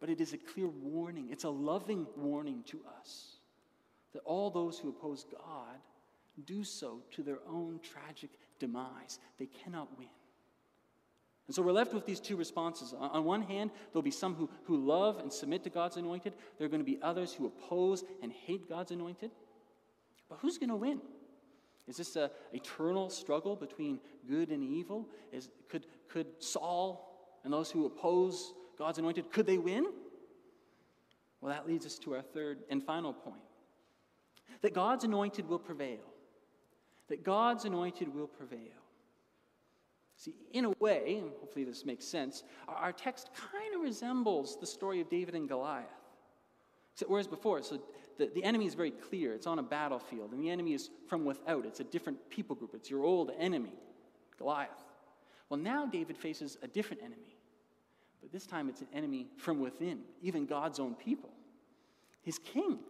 but 0.00 0.08
it 0.08 0.20
is 0.20 0.32
a 0.32 0.38
clear 0.38 0.68
warning. 0.68 1.28
It's 1.30 1.44
a 1.44 1.50
loving 1.50 2.06
warning 2.16 2.62
to 2.66 2.80
us 3.00 3.38
that 4.12 4.22
all 4.24 4.50
those 4.50 4.78
who 4.78 4.90
oppose 4.90 5.24
God 5.24 5.78
do 6.44 6.62
so 6.62 7.02
to 7.12 7.22
their 7.22 7.40
own 7.48 7.80
tragic 7.82 8.30
demise. 8.60 9.18
They 9.38 9.46
cannot 9.46 9.98
win. 9.98 10.08
And 11.48 11.54
so 11.54 11.62
we're 11.62 11.72
left 11.72 11.94
with 11.94 12.04
these 12.04 12.20
two 12.20 12.36
responses. 12.36 12.94
On 12.98 13.24
one 13.24 13.40
hand, 13.40 13.70
there'll 13.90 14.02
be 14.02 14.10
some 14.10 14.34
who, 14.34 14.50
who 14.64 14.76
love 14.76 15.18
and 15.18 15.32
submit 15.32 15.64
to 15.64 15.70
God's 15.70 15.96
anointed. 15.96 16.34
There 16.58 16.66
are 16.66 16.68
going 16.68 16.82
to 16.82 16.86
be 16.86 16.98
others 17.02 17.32
who 17.32 17.46
oppose 17.46 18.04
and 18.22 18.30
hate 18.30 18.68
God's 18.68 18.90
anointed. 18.90 19.30
But 20.28 20.38
who's 20.42 20.58
going 20.58 20.68
to 20.68 20.76
win? 20.76 21.00
Is 21.88 21.96
this 21.96 22.16
an 22.16 22.28
eternal 22.52 23.08
struggle 23.08 23.56
between 23.56 23.98
good 24.28 24.50
and 24.50 24.62
evil? 24.62 25.08
Is, 25.32 25.48
could, 25.70 25.86
could 26.08 26.26
Saul 26.38 27.40
and 27.44 27.52
those 27.52 27.70
who 27.70 27.86
oppose 27.86 28.52
God's 28.78 28.98
anointed, 28.98 29.32
could 29.32 29.46
they 29.46 29.56
win? 29.56 29.86
Well, 31.40 31.52
that 31.52 31.66
leads 31.66 31.86
us 31.86 31.98
to 32.00 32.14
our 32.14 32.22
third 32.22 32.58
and 32.68 32.82
final 32.82 33.14
point. 33.14 33.40
That 34.60 34.74
God's 34.74 35.04
anointed 35.04 35.48
will 35.48 35.58
prevail. 35.58 36.00
That 37.08 37.24
God's 37.24 37.64
anointed 37.64 38.14
will 38.14 38.26
prevail. 38.26 38.58
See, 40.18 40.34
in 40.52 40.64
a 40.64 40.70
way, 40.80 41.20
and 41.20 41.30
hopefully 41.38 41.64
this 41.64 41.86
makes 41.86 42.04
sense, 42.04 42.42
our 42.66 42.92
text 42.92 43.30
kind 43.34 43.72
of 43.74 43.80
resembles 43.80 44.58
the 44.58 44.66
story 44.66 45.00
of 45.00 45.08
David 45.08 45.36
and 45.36 45.48
Goliath. 45.48 45.86
Except 46.92 47.08
Whereas 47.08 47.28
before, 47.28 47.62
so 47.62 47.80
the, 48.18 48.28
the 48.34 48.42
enemy 48.42 48.66
is 48.66 48.74
very 48.74 48.90
clear. 48.90 49.32
It's 49.32 49.46
on 49.46 49.60
a 49.60 49.62
battlefield, 49.62 50.32
and 50.32 50.42
the 50.42 50.50
enemy 50.50 50.74
is 50.74 50.90
from 51.06 51.24
without. 51.24 51.64
It's 51.64 51.78
a 51.78 51.84
different 51.84 52.18
people 52.28 52.56
group. 52.56 52.74
It's 52.74 52.90
your 52.90 53.04
old 53.04 53.30
enemy, 53.38 53.74
Goliath. 54.38 54.84
Well, 55.48 55.60
now 55.60 55.86
David 55.86 56.18
faces 56.18 56.58
a 56.62 56.66
different 56.66 57.00
enemy, 57.02 57.38
but 58.20 58.32
this 58.32 58.44
time 58.44 58.68
it's 58.68 58.80
an 58.80 58.88
enemy 58.92 59.28
from 59.36 59.60
within, 59.60 60.00
even 60.20 60.46
God's 60.46 60.80
own 60.80 60.96
people. 60.96 61.30
His 62.22 62.40
king, 62.40 62.80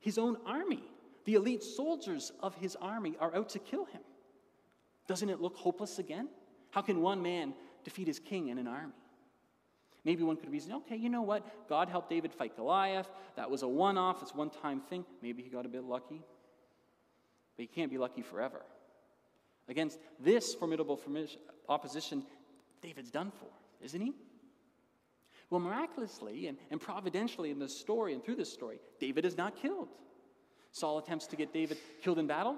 his 0.00 0.16
own 0.16 0.38
army, 0.46 0.82
the 1.26 1.34
elite 1.34 1.62
soldiers 1.62 2.32
of 2.40 2.54
his 2.54 2.76
army 2.76 3.14
are 3.20 3.34
out 3.36 3.50
to 3.50 3.58
kill 3.58 3.84
him. 3.84 4.00
Doesn't 5.06 5.28
it 5.28 5.42
look 5.42 5.56
hopeless 5.56 5.98
again? 5.98 6.28
How 6.70 6.82
can 6.82 7.00
one 7.00 7.22
man 7.22 7.54
defeat 7.84 8.06
his 8.06 8.18
king 8.18 8.50
and 8.50 8.58
an 8.58 8.66
army? 8.66 8.92
Maybe 10.04 10.22
one 10.22 10.36
could 10.36 10.50
reason, 10.50 10.72
okay, 10.72 10.94
you 10.94 11.08
know 11.08 11.22
what? 11.22 11.68
God 11.68 11.88
helped 11.88 12.10
David 12.10 12.32
fight 12.32 12.54
Goliath. 12.54 13.10
That 13.34 13.50
was 13.50 13.62
a 13.62 13.68
one 13.68 13.98
off, 13.98 14.22
it's 14.22 14.34
one 14.34 14.50
time 14.50 14.80
thing. 14.80 15.04
Maybe 15.20 15.42
he 15.42 15.48
got 15.48 15.66
a 15.66 15.68
bit 15.68 15.82
lucky. 15.82 16.22
But 17.56 17.62
he 17.62 17.66
can't 17.66 17.90
be 17.90 17.98
lucky 17.98 18.22
forever. 18.22 18.62
Against 19.68 19.98
this 20.20 20.54
formidable 20.54 21.00
opposition, 21.68 22.22
David's 22.82 23.10
done 23.10 23.32
for, 23.32 23.48
isn't 23.84 24.00
he? 24.00 24.12
Well, 25.50 25.60
miraculously 25.60 26.46
and, 26.46 26.58
and 26.70 26.80
providentially 26.80 27.50
in 27.50 27.58
this 27.58 27.76
story 27.76 28.12
and 28.12 28.24
through 28.24 28.36
this 28.36 28.52
story, 28.52 28.78
David 29.00 29.24
is 29.24 29.36
not 29.36 29.56
killed. 29.56 29.88
Saul 30.70 30.98
attempts 30.98 31.26
to 31.28 31.36
get 31.36 31.52
David 31.52 31.78
killed 32.02 32.18
in 32.18 32.26
battle. 32.26 32.56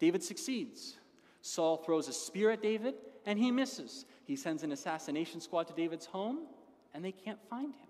David 0.00 0.22
succeeds. 0.22 0.96
Saul 1.40 1.76
throws 1.76 2.08
a 2.08 2.12
spear 2.12 2.50
at 2.50 2.62
David, 2.62 2.94
and 3.26 3.38
he 3.38 3.50
misses. 3.50 4.06
He 4.24 4.36
sends 4.36 4.62
an 4.62 4.72
assassination 4.72 5.40
squad 5.40 5.66
to 5.68 5.74
David's 5.74 6.06
home, 6.06 6.46
and 6.92 7.04
they 7.04 7.12
can't 7.12 7.38
find 7.48 7.74
him. 7.74 7.88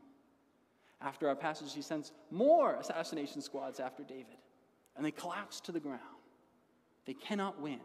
After 1.00 1.28
our 1.28 1.36
passage, 1.36 1.74
he 1.74 1.82
sends 1.82 2.12
more 2.30 2.76
assassination 2.76 3.42
squads 3.42 3.78
after 3.80 4.02
David, 4.02 4.38
and 4.96 5.04
they 5.04 5.10
collapse 5.10 5.60
to 5.60 5.72
the 5.72 5.80
ground. 5.80 6.00
They 7.04 7.14
cannot 7.14 7.60
win. 7.60 7.80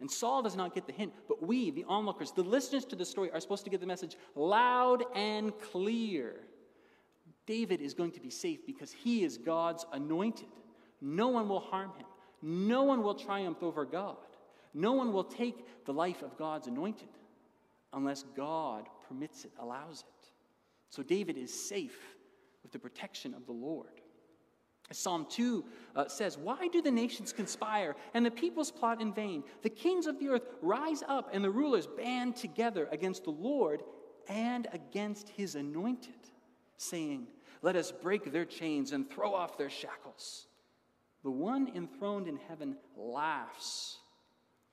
And 0.00 0.10
Saul 0.10 0.42
does 0.42 0.56
not 0.56 0.74
get 0.74 0.86
the 0.86 0.92
hint, 0.92 1.12
but 1.26 1.44
we, 1.44 1.70
the 1.70 1.84
onlookers, 1.88 2.30
the 2.30 2.42
listeners 2.42 2.84
to 2.86 2.96
the 2.96 3.04
story, 3.04 3.30
are 3.32 3.40
supposed 3.40 3.64
to 3.64 3.70
get 3.70 3.80
the 3.80 3.86
message 3.86 4.16
loud 4.36 5.04
and 5.14 5.52
clear. 5.58 6.36
David 7.46 7.80
is 7.80 7.94
going 7.94 8.12
to 8.12 8.20
be 8.20 8.30
safe 8.30 8.64
because 8.66 8.92
he 8.92 9.24
is 9.24 9.38
God's 9.38 9.86
anointed. 9.92 10.48
No 11.00 11.28
one 11.28 11.48
will 11.48 11.60
harm 11.60 11.92
him, 11.96 12.06
no 12.42 12.82
one 12.84 13.02
will 13.02 13.14
triumph 13.14 13.62
over 13.62 13.84
God. 13.84 14.16
No 14.78 14.92
one 14.92 15.12
will 15.12 15.24
take 15.24 15.84
the 15.86 15.92
life 15.92 16.22
of 16.22 16.38
God's 16.38 16.68
anointed 16.68 17.08
unless 17.92 18.24
God 18.36 18.88
permits 19.08 19.44
it, 19.44 19.50
allows 19.58 20.04
it. 20.06 20.28
So 20.88 21.02
David 21.02 21.36
is 21.36 21.52
safe 21.52 21.98
with 22.62 22.70
the 22.70 22.78
protection 22.78 23.34
of 23.34 23.44
the 23.44 23.52
Lord. 23.52 24.00
Psalm 24.92 25.26
2 25.28 25.64
uh, 25.96 26.06
says, 26.06 26.38
Why 26.38 26.68
do 26.68 26.80
the 26.80 26.92
nations 26.92 27.32
conspire 27.32 27.96
and 28.14 28.24
the 28.24 28.30
peoples 28.30 28.70
plot 28.70 29.02
in 29.02 29.12
vain? 29.12 29.42
The 29.62 29.68
kings 29.68 30.06
of 30.06 30.20
the 30.20 30.28
earth 30.28 30.46
rise 30.62 31.02
up 31.08 31.30
and 31.32 31.42
the 31.42 31.50
rulers 31.50 31.88
band 31.88 32.36
together 32.36 32.88
against 32.92 33.24
the 33.24 33.30
Lord 33.30 33.82
and 34.28 34.68
against 34.72 35.28
his 35.30 35.56
anointed, 35.56 36.14
saying, 36.76 37.26
Let 37.62 37.74
us 37.74 37.90
break 37.90 38.30
their 38.30 38.44
chains 38.44 38.92
and 38.92 39.10
throw 39.10 39.34
off 39.34 39.58
their 39.58 39.70
shackles. 39.70 40.46
The 41.24 41.32
one 41.32 41.72
enthroned 41.74 42.28
in 42.28 42.38
heaven 42.48 42.76
laughs, 42.96 43.98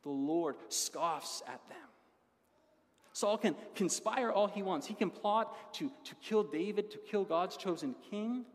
the 0.05 0.11
Lord 0.11 0.55
scoffs 0.69 1.43
at 1.45 1.59
them. 1.67 1.77
Saul 3.11 3.37
can 3.37 3.55
conspire 3.75 4.31
all 4.31 4.47
he 4.47 4.63
wants. 4.63 4.87
He 4.87 4.93
can 4.93 5.09
plot 5.09 5.73
to, 5.73 5.91
to 6.05 6.15
kill 6.15 6.43
David, 6.43 6.91
to 6.91 6.97
kill 6.97 7.25
God's 7.25 7.57
chosen 7.57 7.95
king 8.09 8.45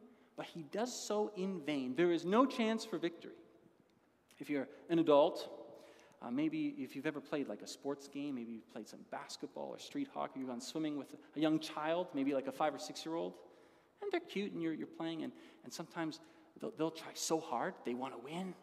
but 0.41 0.47
he 0.47 0.63
does 0.73 0.91
so 0.91 1.31
in 1.37 1.61
vain. 1.67 1.93
There 1.95 2.11
is 2.11 2.25
no 2.25 2.47
chance 2.47 2.83
for 2.83 2.97
victory. 2.97 3.37
If 4.39 4.49
you're 4.49 4.69
an 4.89 4.99
adult, 4.99 5.51
uh, 6.23 6.31
maybe 6.31 6.75
if 6.79 6.97
you've 6.97 7.05
ever 7.05 7.21
played 7.21 7.47
like 7.47 7.61
a 7.61 7.67
sports 7.67 8.09
game, 8.09 8.37
maybe 8.37 8.53
you've 8.53 8.73
played 8.73 8.89
some 8.89 9.01
basketball 9.11 9.69
or 9.69 9.79
street 9.79 10.09
hockey, 10.15 10.41
you've 10.41 10.49
gone 10.49 10.63
swimming 10.63 10.97
with 10.97 11.09
a 11.37 11.39
young 11.39 11.59
child, 11.59 12.07
maybe 12.15 12.33
like 12.33 12.47
a 12.47 12.53
five 12.53 12.75
or 12.75 12.79
six 12.79 13.05
year 13.05 13.17
old, 13.17 13.35
and 14.01 14.11
they're 14.11 14.21
cute 14.21 14.53
and 14.53 14.63
you're, 14.63 14.73
you're 14.73 14.87
playing, 14.87 15.25
and, 15.25 15.33
and 15.65 15.71
sometimes 15.71 16.21
they'll, 16.59 16.73
they'll 16.79 16.91
try 16.91 17.13
so 17.13 17.39
hard, 17.39 17.75
they 17.85 17.93
want 17.93 18.15
to 18.15 18.25
win. 18.25 18.55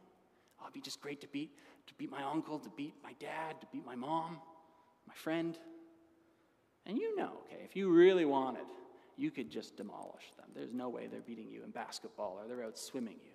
Oh, 0.60 0.66
it'd 0.66 0.74
be 0.74 0.82
just 0.82 1.02
great 1.02 1.22
to 1.22 1.28
beat, 1.28 1.52
to 1.88 1.94
beat 1.96 2.10
my 2.10 2.24
uncle, 2.24 2.60
to 2.60 2.70
beat 2.70 2.96
my 3.04 3.14
dad, 3.20 3.60
to 3.62 3.68
beat 3.72 3.86
my 3.86 3.96
mom, 3.96 4.40
my 5.08 5.14
friend. 5.14 5.58
And 6.86 6.98
you 6.98 7.16
know, 7.16 7.32
okay, 7.46 7.64
if 7.64 7.76
you 7.76 7.90
really 7.92 8.26
wanted, 8.26 8.66
you 9.18 9.32
could 9.32 9.50
just 9.50 9.76
demolish 9.76 10.32
them. 10.38 10.48
There's 10.56 10.74
no 10.74 10.90
way 10.90 11.08
they're 11.08 11.22
beating 11.22 11.50
you 11.50 11.64
in 11.64 11.72
basketball 11.72 12.40
or 12.40 12.48
they're 12.48 12.64
out 12.64 12.78
swimming 12.78 13.18
you. 13.24 13.32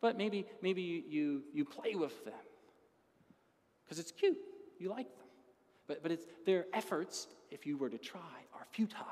But 0.00 0.16
maybe, 0.16 0.46
maybe 0.62 0.82
you, 0.82 1.02
you, 1.08 1.42
you 1.52 1.64
play 1.64 1.94
with 1.94 2.24
them 2.24 2.34
because 3.84 3.98
it's 3.98 4.12
cute. 4.12 4.38
You 4.78 4.88
like 4.88 5.08
them. 5.16 5.26
But, 5.86 6.02
but 6.02 6.12
it's, 6.12 6.26
their 6.46 6.66
efforts, 6.72 7.26
if 7.50 7.66
you 7.66 7.76
were 7.76 7.90
to 7.90 7.98
try, 7.98 8.20
are 8.54 8.66
futile. 8.70 9.04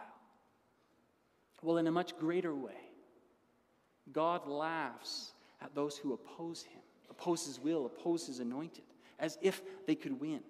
Well, 1.62 1.78
in 1.78 1.88
a 1.88 1.90
much 1.90 2.16
greater 2.16 2.54
way, 2.54 2.78
God 4.12 4.46
laughs 4.46 5.32
at 5.60 5.74
those 5.74 5.98
who 5.98 6.12
oppose 6.12 6.62
him, 6.62 6.80
oppose 7.18 7.46
his 7.46 7.60
will, 7.60 7.86
oppose 7.86 8.26
his 8.26 8.38
anointed, 8.38 8.84
as 9.18 9.38
if 9.42 9.62
they 9.86 9.94
could 9.94 10.20
win. 10.20 10.40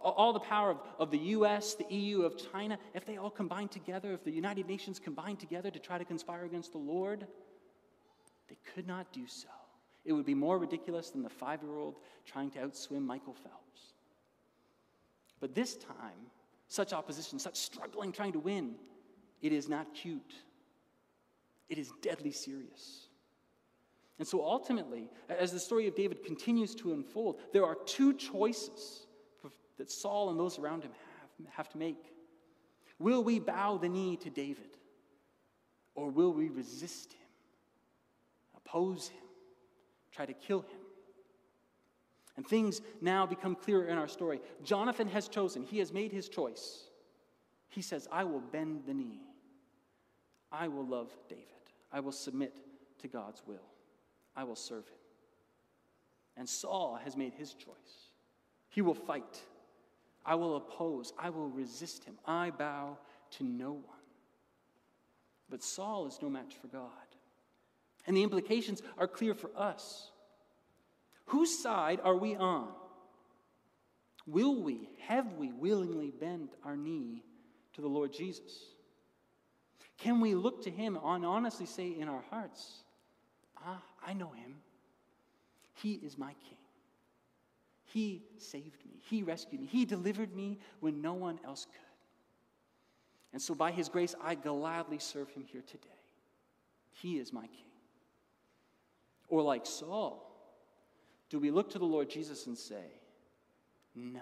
All 0.00 0.32
the 0.32 0.40
power 0.40 0.70
of, 0.70 0.78
of 0.98 1.10
the 1.10 1.18
US, 1.18 1.74
the 1.74 1.86
EU, 1.88 2.22
of 2.22 2.36
China, 2.52 2.78
if 2.94 3.06
they 3.06 3.16
all 3.16 3.30
combined 3.30 3.70
together, 3.70 4.12
if 4.12 4.24
the 4.24 4.30
United 4.30 4.68
Nations 4.68 4.98
combined 4.98 5.40
together 5.40 5.70
to 5.70 5.78
try 5.78 5.98
to 5.98 6.04
conspire 6.04 6.44
against 6.44 6.72
the 6.72 6.78
Lord, 6.78 7.26
they 8.48 8.56
could 8.74 8.86
not 8.86 9.12
do 9.12 9.26
so. 9.26 9.48
It 10.04 10.12
would 10.12 10.26
be 10.26 10.34
more 10.34 10.58
ridiculous 10.58 11.10
than 11.10 11.22
the 11.22 11.30
five 11.30 11.62
year 11.62 11.76
old 11.76 11.96
trying 12.24 12.50
to 12.52 12.58
outswim 12.58 13.02
Michael 13.02 13.34
Phelps. 13.34 13.94
But 15.40 15.54
this 15.54 15.76
time, 15.76 16.30
such 16.68 16.92
opposition, 16.92 17.38
such 17.38 17.56
struggling, 17.56 18.12
trying 18.12 18.32
to 18.32 18.38
win, 18.38 18.74
it 19.40 19.52
is 19.52 19.68
not 19.68 19.94
cute. 19.94 20.34
It 21.68 21.78
is 21.78 21.92
deadly 22.02 22.30
serious. 22.30 23.05
And 24.18 24.26
so 24.26 24.42
ultimately, 24.42 25.10
as 25.28 25.52
the 25.52 25.60
story 25.60 25.86
of 25.86 25.94
David 25.94 26.24
continues 26.24 26.74
to 26.76 26.92
unfold, 26.92 27.40
there 27.52 27.64
are 27.64 27.76
two 27.86 28.14
choices 28.14 29.06
that 29.76 29.90
Saul 29.90 30.30
and 30.30 30.40
those 30.40 30.58
around 30.58 30.84
him 30.84 30.92
have, 31.20 31.54
have 31.54 31.68
to 31.70 31.78
make. 31.78 32.12
Will 32.98 33.22
we 33.22 33.38
bow 33.38 33.76
the 33.76 33.88
knee 33.88 34.16
to 34.16 34.30
David? 34.30 34.70
Or 35.94 36.10
will 36.10 36.32
we 36.32 36.48
resist 36.48 37.12
him, 37.12 37.28
oppose 38.56 39.08
him, 39.08 39.22
try 40.12 40.26
to 40.26 40.34
kill 40.34 40.60
him? 40.60 40.80
And 42.36 42.46
things 42.46 42.82
now 43.00 43.24
become 43.24 43.54
clearer 43.54 43.86
in 43.86 43.96
our 43.96 44.08
story. 44.08 44.40
Jonathan 44.62 45.08
has 45.08 45.28
chosen, 45.28 45.62
he 45.62 45.78
has 45.78 45.92
made 45.92 46.12
his 46.12 46.28
choice. 46.28 46.84
He 47.68 47.82
says, 47.82 48.08
I 48.12 48.24
will 48.24 48.40
bend 48.40 48.82
the 48.86 48.94
knee. 48.94 49.20
I 50.52 50.68
will 50.68 50.86
love 50.86 51.10
David. 51.28 51.44
I 51.92 52.00
will 52.00 52.12
submit 52.12 52.58
to 53.00 53.08
God's 53.08 53.42
will. 53.46 53.56
I 54.36 54.44
will 54.44 54.56
serve 54.56 54.86
him. 54.86 54.98
And 56.36 56.48
Saul 56.48 57.00
has 57.02 57.16
made 57.16 57.32
his 57.32 57.54
choice. 57.54 58.10
He 58.68 58.82
will 58.82 58.94
fight. 58.94 59.40
I 60.24 60.34
will 60.34 60.56
oppose, 60.56 61.12
I 61.18 61.30
will 61.30 61.48
resist 61.48 62.04
him. 62.04 62.18
I 62.26 62.50
bow 62.50 62.98
to 63.32 63.44
no 63.44 63.72
one. 63.72 63.82
But 65.48 65.62
Saul 65.62 66.06
is 66.06 66.18
no 66.20 66.28
match 66.28 66.54
for 66.60 66.66
God. 66.66 66.90
And 68.06 68.16
the 68.16 68.22
implications 68.22 68.82
are 68.98 69.06
clear 69.06 69.34
for 69.34 69.50
us. 69.56 70.10
Whose 71.26 71.56
side 71.62 72.00
are 72.02 72.16
we 72.16 72.36
on? 72.36 72.68
Will 74.26 74.60
we, 74.60 74.90
have 75.06 75.34
we 75.34 75.52
willingly 75.52 76.10
bent 76.10 76.54
our 76.64 76.76
knee 76.76 77.22
to 77.74 77.80
the 77.80 77.88
Lord 77.88 78.12
Jesus? 78.12 78.64
Can 79.98 80.20
we 80.20 80.34
look 80.34 80.62
to 80.64 80.70
him 80.70 80.98
and 81.02 81.24
honestly 81.24 81.66
say 81.66 81.88
in 81.88 82.08
our 82.08 82.24
hearts, 82.30 82.82
Ah, 83.64 83.82
I 84.06 84.12
know 84.12 84.30
him. 84.30 84.56
He 85.74 85.94
is 85.94 86.16
my 86.16 86.32
king. 86.48 86.58
He 87.84 88.22
saved 88.38 88.84
me. 88.84 89.00
He 89.08 89.22
rescued 89.22 89.60
me. 89.60 89.66
He 89.66 89.84
delivered 89.84 90.34
me 90.34 90.58
when 90.80 91.02
no 91.02 91.14
one 91.14 91.38
else 91.44 91.66
could. 91.66 91.80
And 93.32 93.42
so, 93.42 93.54
by 93.54 93.70
His 93.70 93.88
grace, 93.88 94.14
I 94.22 94.34
gladly 94.34 94.98
serve 94.98 95.28
Him 95.30 95.44
here 95.46 95.62
today. 95.66 95.88
He 96.92 97.18
is 97.18 97.32
my 97.32 97.46
King. 97.46 97.64
Or, 99.28 99.42
like 99.42 99.66
Saul, 99.66 100.22
do 101.28 101.38
we 101.38 101.50
look 101.50 101.70
to 101.70 101.78
the 101.78 101.84
Lord 101.84 102.08
Jesus 102.08 102.46
and 102.46 102.56
say, 102.56 102.86
No, 103.94 104.20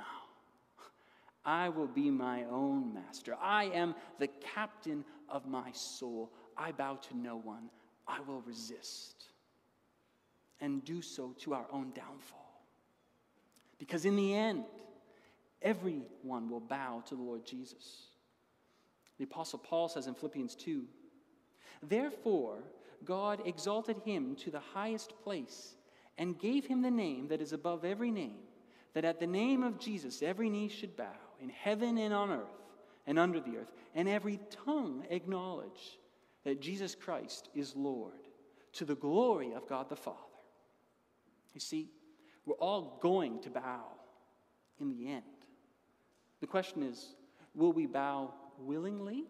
I 1.45 1.69
will 1.69 1.87
be 1.87 2.11
my 2.11 2.45
own 2.45 2.93
master. 2.93 3.37
I 3.41 3.67
am 3.67 3.95
the 4.19 4.29
captain 4.55 5.05
of 5.29 5.47
my 5.47 5.71
soul. 5.73 6.33
I 6.57 6.73
bow 6.73 6.97
to 6.97 7.17
no 7.17 7.37
one. 7.37 7.71
I 8.09 8.21
will 8.21 8.41
resist 8.41 9.27
and 10.61 10.85
do 10.85 11.03
so 11.03 11.35
to 11.41 11.55
our 11.55 11.67
own 11.73 11.93
downfall. 11.95 12.63
Because 13.79 14.05
in 14.05 14.17
the 14.17 14.35
end, 14.35 14.65
everyone 15.63 16.49
will 16.49 16.61
bow 16.61 17.03
to 17.07 17.15
the 17.15 17.23
Lord 17.23 17.45
Jesus. 17.45 18.07
The 19.19 19.25
Apostle 19.25 19.59
Paul 19.59 19.89
says 19.89 20.07
in 20.07 20.15
Philippians 20.15 20.55
2 20.55 20.85
Therefore, 21.83 22.63
God 23.05 23.43
exalted 23.45 23.99
him 24.05 24.37
to 24.37 24.51
the 24.51 24.61
highest 24.61 25.13
place 25.23 25.75
and 26.17 26.39
gave 26.39 26.67
him 26.67 26.83
the 26.83 26.91
name 26.91 27.29
that 27.29 27.41
is 27.41 27.53
above 27.53 27.85
every 27.85 28.11
name, 28.11 28.39
that 28.95 29.05
at 29.05 29.21
the 29.21 29.27
name 29.27 29.63
of 29.63 29.79
Jesus 29.79 30.23
every 30.23 30.49
knee 30.49 30.69
should 30.69 30.97
bow, 30.97 31.13
in 31.41 31.49
heaven 31.49 31.99
and 31.99 32.15
on 32.15 32.31
earth 32.31 32.63
and 33.07 33.19
under 33.19 33.41
the 33.41 33.59
earth, 33.59 33.73
and 33.95 34.09
every 34.09 34.39
tongue 34.65 35.05
acknowledge 35.11 35.99
that 36.45 36.61
Jesus 36.61 36.95
Christ 36.95 37.49
is 37.55 37.75
Lord, 37.77 38.13
to 38.73 38.85
the 38.85 38.95
glory 38.95 39.53
of 39.53 39.69
God 39.69 39.89
the 39.89 39.97
Father. 39.97 40.19
You 41.55 41.61
see, 41.61 41.89
we're 42.45 42.57
all 42.57 42.99
going 43.01 43.41
to 43.43 43.51
bow 43.51 43.85
in 44.81 44.91
the 44.91 45.09
end. 45.09 45.23
The 46.41 46.47
question 46.47 46.83
is 46.83 47.15
will 47.55 47.73
we 47.73 47.87
bow 47.87 48.35
willingly 48.59 49.25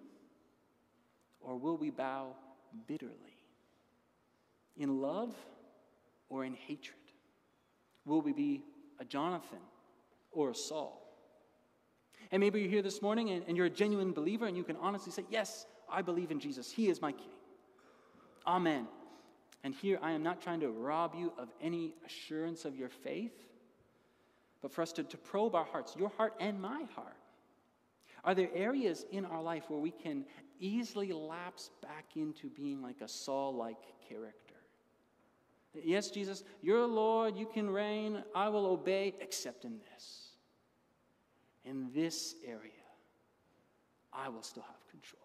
or 1.41 1.57
will 1.57 1.77
we 1.77 1.91
bow 1.91 2.35
bitterly? 2.89 3.13
In 4.77 5.01
love 5.01 5.35
or 6.29 6.45
in 6.45 6.55
hatred? 6.55 6.97
Will 8.05 8.21
we 8.21 8.33
be 8.33 8.65
a 8.99 9.05
Jonathan 9.05 9.61
or 10.33 10.51
a 10.51 10.55
Saul? 10.55 11.01
And 12.33 12.41
maybe 12.41 12.61
you're 12.61 12.71
here 12.71 12.83
this 12.83 13.01
morning 13.01 13.31
and, 13.31 13.45
and 13.47 13.57
you're 13.57 13.67
a 13.67 13.71
genuine 13.71 14.13
believer 14.13 14.47
and 14.47 14.57
you 14.57 14.65
can 14.65 14.77
honestly 14.77 15.13
say, 15.13 15.25
Yes, 15.31 15.67
I 15.89 16.03
believe 16.03 16.31
in 16.31 16.41
Jesus. 16.41 16.71
He 16.71 16.89
is 16.89 17.01
my 17.01 17.13
King. 17.13 17.31
Amen. 18.47 18.89
And 19.65 19.75
here 19.75 19.99
I 20.03 20.13
am 20.13 20.23
not 20.23 20.43
trying 20.43 20.61
to 20.61 20.69
rob 20.69 21.15
you 21.17 21.33
of 21.39 21.49
any 21.61 21.95
assurance 22.07 22.67
of 22.67 22.77
your 22.77 22.91
faith, 22.91 23.33
but 24.61 24.71
for 24.71 24.83
us 24.83 24.93
to, 24.93 25.03
to 25.03 25.17
probe 25.17 25.55
our 25.55 25.65
hearts, 25.65 25.97
your 25.99 26.11
heart 26.11 26.35
and 26.39 26.61
my 26.61 26.85
heart. 26.95 27.17
Are 28.25 28.35
there 28.35 28.51
areas 28.55 29.07
in 29.11 29.25
our 29.25 29.43
life 29.43 29.65
where 29.69 29.81
we 29.81 29.91
can 29.91 30.27
easily 30.61 31.13
lapse 31.13 31.71
back 31.83 32.05
into 32.15 32.51
being 32.51 32.83
like 32.83 33.01
a 33.01 33.09
Saul 33.09 33.55
like 33.55 33.79
character? 34.07 34.55
Yes, 35.83 36.11
Jesus, 36.11 36.45
you're 36.63 36.87
Lord, 36.87 37.37
you 37.37 37.47
can 37.47 37.69
reign, 37.69 38.23
I 38.35 38.51
will 38.51 38.67
obey, 38.67 39.15
except 39.21 39.65
in 39.65 39.79
this. 39.93 40.29
In 41.65 41.91
this 41.95 42.37
area, 42.47 42.71
I 44.13 44.29
will 44.29 44.43
still 44.43 44.63
have 44.63 44.91
control. 44.91 45.21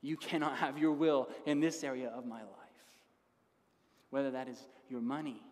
You 0.00 0.16
cannot 0.16 0.56
have 0.56 0.78
your 0.78 0.92
will 0.92 1.28
in 1.44 1.60
this 1.60 1.84
area 1.84 2.08
of 2.08 2.26
my 2.26 2.40
life. 2.40 2.67
Whether 4.10 4.30
that 4.32 4.48
is 4.48 4.58
your 4.88 5.00
money, 5.00 5.42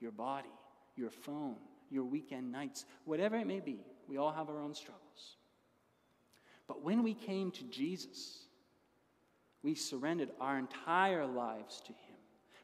your 0.00 0.12
body, 0.12 0.48
your 0.96 1.10
phone, 1.10 1.56
your 1.90 2.04
weekend 2.04 2.50
nights, 2.50 2.84
whatever 3.04 3.36
it 3.36 3.46
may 3.46 3.60
be, 3.60 3.80
we 4.08 4.16
all 4.16 4.32
have 4.32 4.48
our 4.48 4.60
own 4.60 4.74
struggles. 4.74 5.36
But 6.66 6.82
when 6.82 7.02
we 7.02 7.14
came 7.14 7.50
to 7.52 7.64
Jesus, 7.64 8.46
we 9.62 9.74
surrendered 9.74 10.30
our 10.40 10.58
entire 10.58 11.26
lives 11.26 11.80
to 11.82 11.92
Him. 11.92 12.16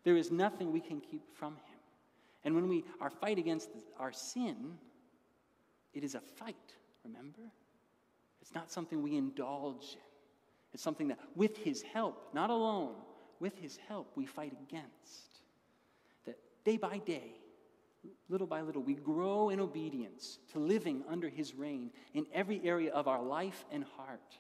There 0.05 0.17
is 0.17 0.31
nothing 0.31 0.73
we 0.73 0.81
can 0.81 1.01
keep 1.01 1.23
from 1.35 1.55
Him. 1.55 1.79
And 2.45 2.55
when 2.55 2.69
we 2.69 2.85
are 3.01 3.11
fight 3.11 3.39
against 3.39 3.69
our 3.99 4.13
sin, 4.13 4.79
it 5.95 6.03
is 6.03 6.15
a 6.15 6.21
fight, 6.21 6.57
remember? 7.05 7.43
It's 8.41 8.55
not 8.55 8.71
something 8.71 9.03
we 9.03 9.17
indulge 9.17 9.93
in. 9.93 10.01
It's 10.73 10.83
something 10.83 11.09
that, 11.09 11.19
with 11.37 11.57
His 11.57 11.83
help, 11.83 12.31
not 12.35 12.51
alone, 12.51 12.95
with 13.39 13.59
His 13.59 13.79
help, 13.89 14.11
we 14.17 14.27
fight 14.27 14.53
against. 14.69 15.32
Day 16.65 16.77
by 16.77 16.99
day, 16.99 17.33
little 18.29 18.47
by 18.47 18.61
little, 18.61 18.83
we 18.83 18.95
grow 18.95 19.51
in 19.51 19.61
obedience 19.61 20.39
to 20.53 20.59
living 20.59 21.03
under 21.09 21.29
His 21.29 21.55
reign 21.55 21.91
in 22.15 22.27
every 22.33 22.61
area 22.65 22.93
of 22.93 23.09
our 23.09 23.23
life 23.23 23.65
and 23.71 23.85
heart. 23.97 24.37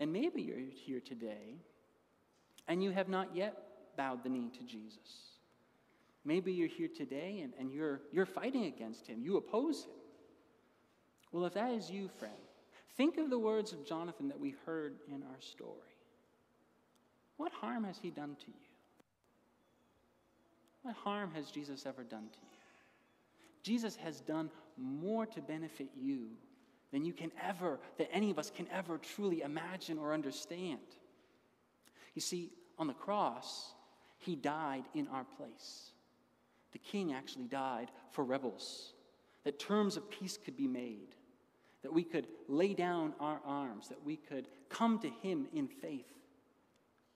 And 0.00 0.12
maybe 0.12 0.42
you're 0.42 0.58
here 0.58 1.00
today 1.00 1.56
and 2.68 2.82
you 2.82 2.90
have 2.90 3.08
not 3.08 3.34
yet 3.34 3.56
bowed 3.96 4.22
the 4.22 4.28
knee 4.28 4.50
to 4.58 4.62
Jesus. 4.64 5.32
Maybe 6.24 6.52
you're 6.52 6.68
here 6.68 6.88
today 6.94 7.40
and, 7.42 7.52
and 7.58 7.72
you're, 7.72 8.02
you're 8.12 8.26
fighting 8.26 8.66
against 8.66 9.06
Him, 9.06 9.22
you 9.22 9.36
oppose 9.36 9.84
Him. 9.84 9.92
Well, 11.32 11.44
if 11.46 11.54
that 11.54 11.72
is 11.72 11.90
you, 11.90 12.08
friend, 12.18 12.34
think 12.96 13.18
of 13.18 13.30
the 13.30 13.38
words 13.38 13.72
of 13.72 13.84
Jonathan 13.86 14.28
that 14.28 14.38
we 14.38 14.54
heard 14.64 14.96
in 15.08 15.22
our 15.22 15.40
story. 15.40 15.72
What 17.36 17.52
harm 17.52 17.84
has 17.84 17.98
he 18.02 18.10
done 18.10 18.36
to 18.40 18.46
you? 18.48 18.67
What 20.82 20.94
harm 20.94 21.32
has 21.34 21.50
Jesus 21.50 21.86
ever 21.86 22.02
done 22.02 22.28
to 22.32 22.38
you? 22.40 22.48
Jesus 23.62 23.96
has 23.96 24.20
done 24.20 24.50
more 24.76 25.26
to 25.26 25.40
benefit 25.40 25.88
you 25.96 26.28
than 26.92 27.04
you 27.04 27.12
can 27.12 27.30
ever, 27.42 27.78
that 27.98 28.08
any 28.12 28.30
of 28.30 28.38
us 28.38 28.50
can 28.50 28.66
ever 28.72 28.98
truly 28.98 29.42
imagine 29.42 29.98
or 29.98 30.14
understand. 30.14 30.78
You 32.14 32.22
see, 32.22 32.50
on 32.78 32.86
the 32.86 32.94
cross, 32.94 33.72
he 34.18 34.36
died 34.36 34.84
in 34.94 35.06
our 35.08 35.24
place. 35.24 35.90
The 36.72 36.78
king 36.78 37.12
actually 37.12 37.46
died 37.46 37.90
for 38.10 38.24
rebels, 38.24 38.92
that 39.44 39.58
terms 39.58 39.96
of 39.96 40.10
peace 40.10 40.38
could 40.42 40.56
be 40.56 40.66
made, 40.66 41.14
that 41.82 41.92
we 41.92 42.02
could 42.02 42.26
lay 42.48 42.74
down 42.74 43.14
our 43.20 43.40
arms, 43.44 43.88
that 43.88 44.04
we 44.04 44.16
could 44.16 44.48
come 44.68 44.98
to 45.00 45.08
him 45.08 45.46
in 45.52 45.68
faith, 45.68 46.12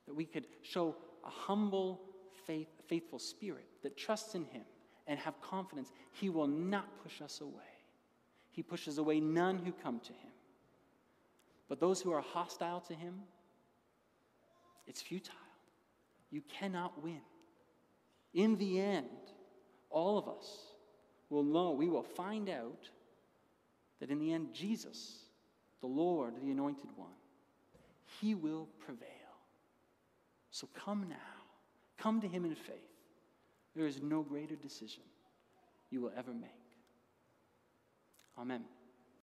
that 0.06 0.14
we 0.14 0.24
could 0.24 0.46
show 0.62 0.96
a 1.24 1.30
humble, 1.30 2.00
faith, 2.46 2.68
faithful 2.92 3.18
spirit 3.18 3.64
that 3.82 3.96
trusts 3.96 4.34
in 4.34 4.44
him 4.44 4.64
and 5.06 5.18
have 5.18 5.40
confidence 5.40 5.90
he 6.10 6.28
will 6.28 6.46
not 6.46 7.02
push 7.02 7.22
us 7.22 7.40
away. 7.40 7.72
He 8.50 8.62
pushes 8.62 8.98
away 8.98 9.18
none 9.18 9.56
who 9.56 9.72
come 9.72 9.98
to 10.00 10.12
him. 10.12 10.32
But 11.70 11.80
those 11.80 12.02
who 12.02 12.12
are 12.12 12.20
hostile 12.20 12.80
to 12.80 12.94
him, 12.94 13.14
it's 14.86 15.00
futile. 15.00 15.34
You 16.30 16.42
cannot 16.58 17.02
win. 17.02 17.22
In 18.34 18.58
the 18.58 18.78
end, 18.78 19.06
all 19.88 20.18
of 20.18 20.28
us 20.28 20.58
will 21.30 21.44
know, 21.44 21.70
we 21.70 21.88
will 21.88 22.02
find 22.02 22.50
out 22.50 22.90
that 24.00 24.10
in 24.10 24.18
the 24.18 24.34
end, 24.34 24.48
Jesus, 24.52 25.16
the 25.80 25.86
Lord, 25.86 26.34
the 26.42 26.50
Anointed 26.50 26.90
One, 26.96 27.08
He 28.20 28.34
will 28.34 28.68
prevail. 28.84 29.08
So 30.50 30.68
come 30.74 31.06
now. 31.08 31.31
Come 31.98 32.20
to 32.20 32.28
Him 32.28 32.44
in 32.44 32.54
faith. 32.54 32.76
There 33.74 33.86
is 33.86 34.02
no 34.02 34.22
greater 34.22 34.56
decision 34.56 35.02
you 35.90 36.00
will 36.00 36.12
ever 36.16 36.32
make. 36.32 36.50
Amen. 38.38 38.64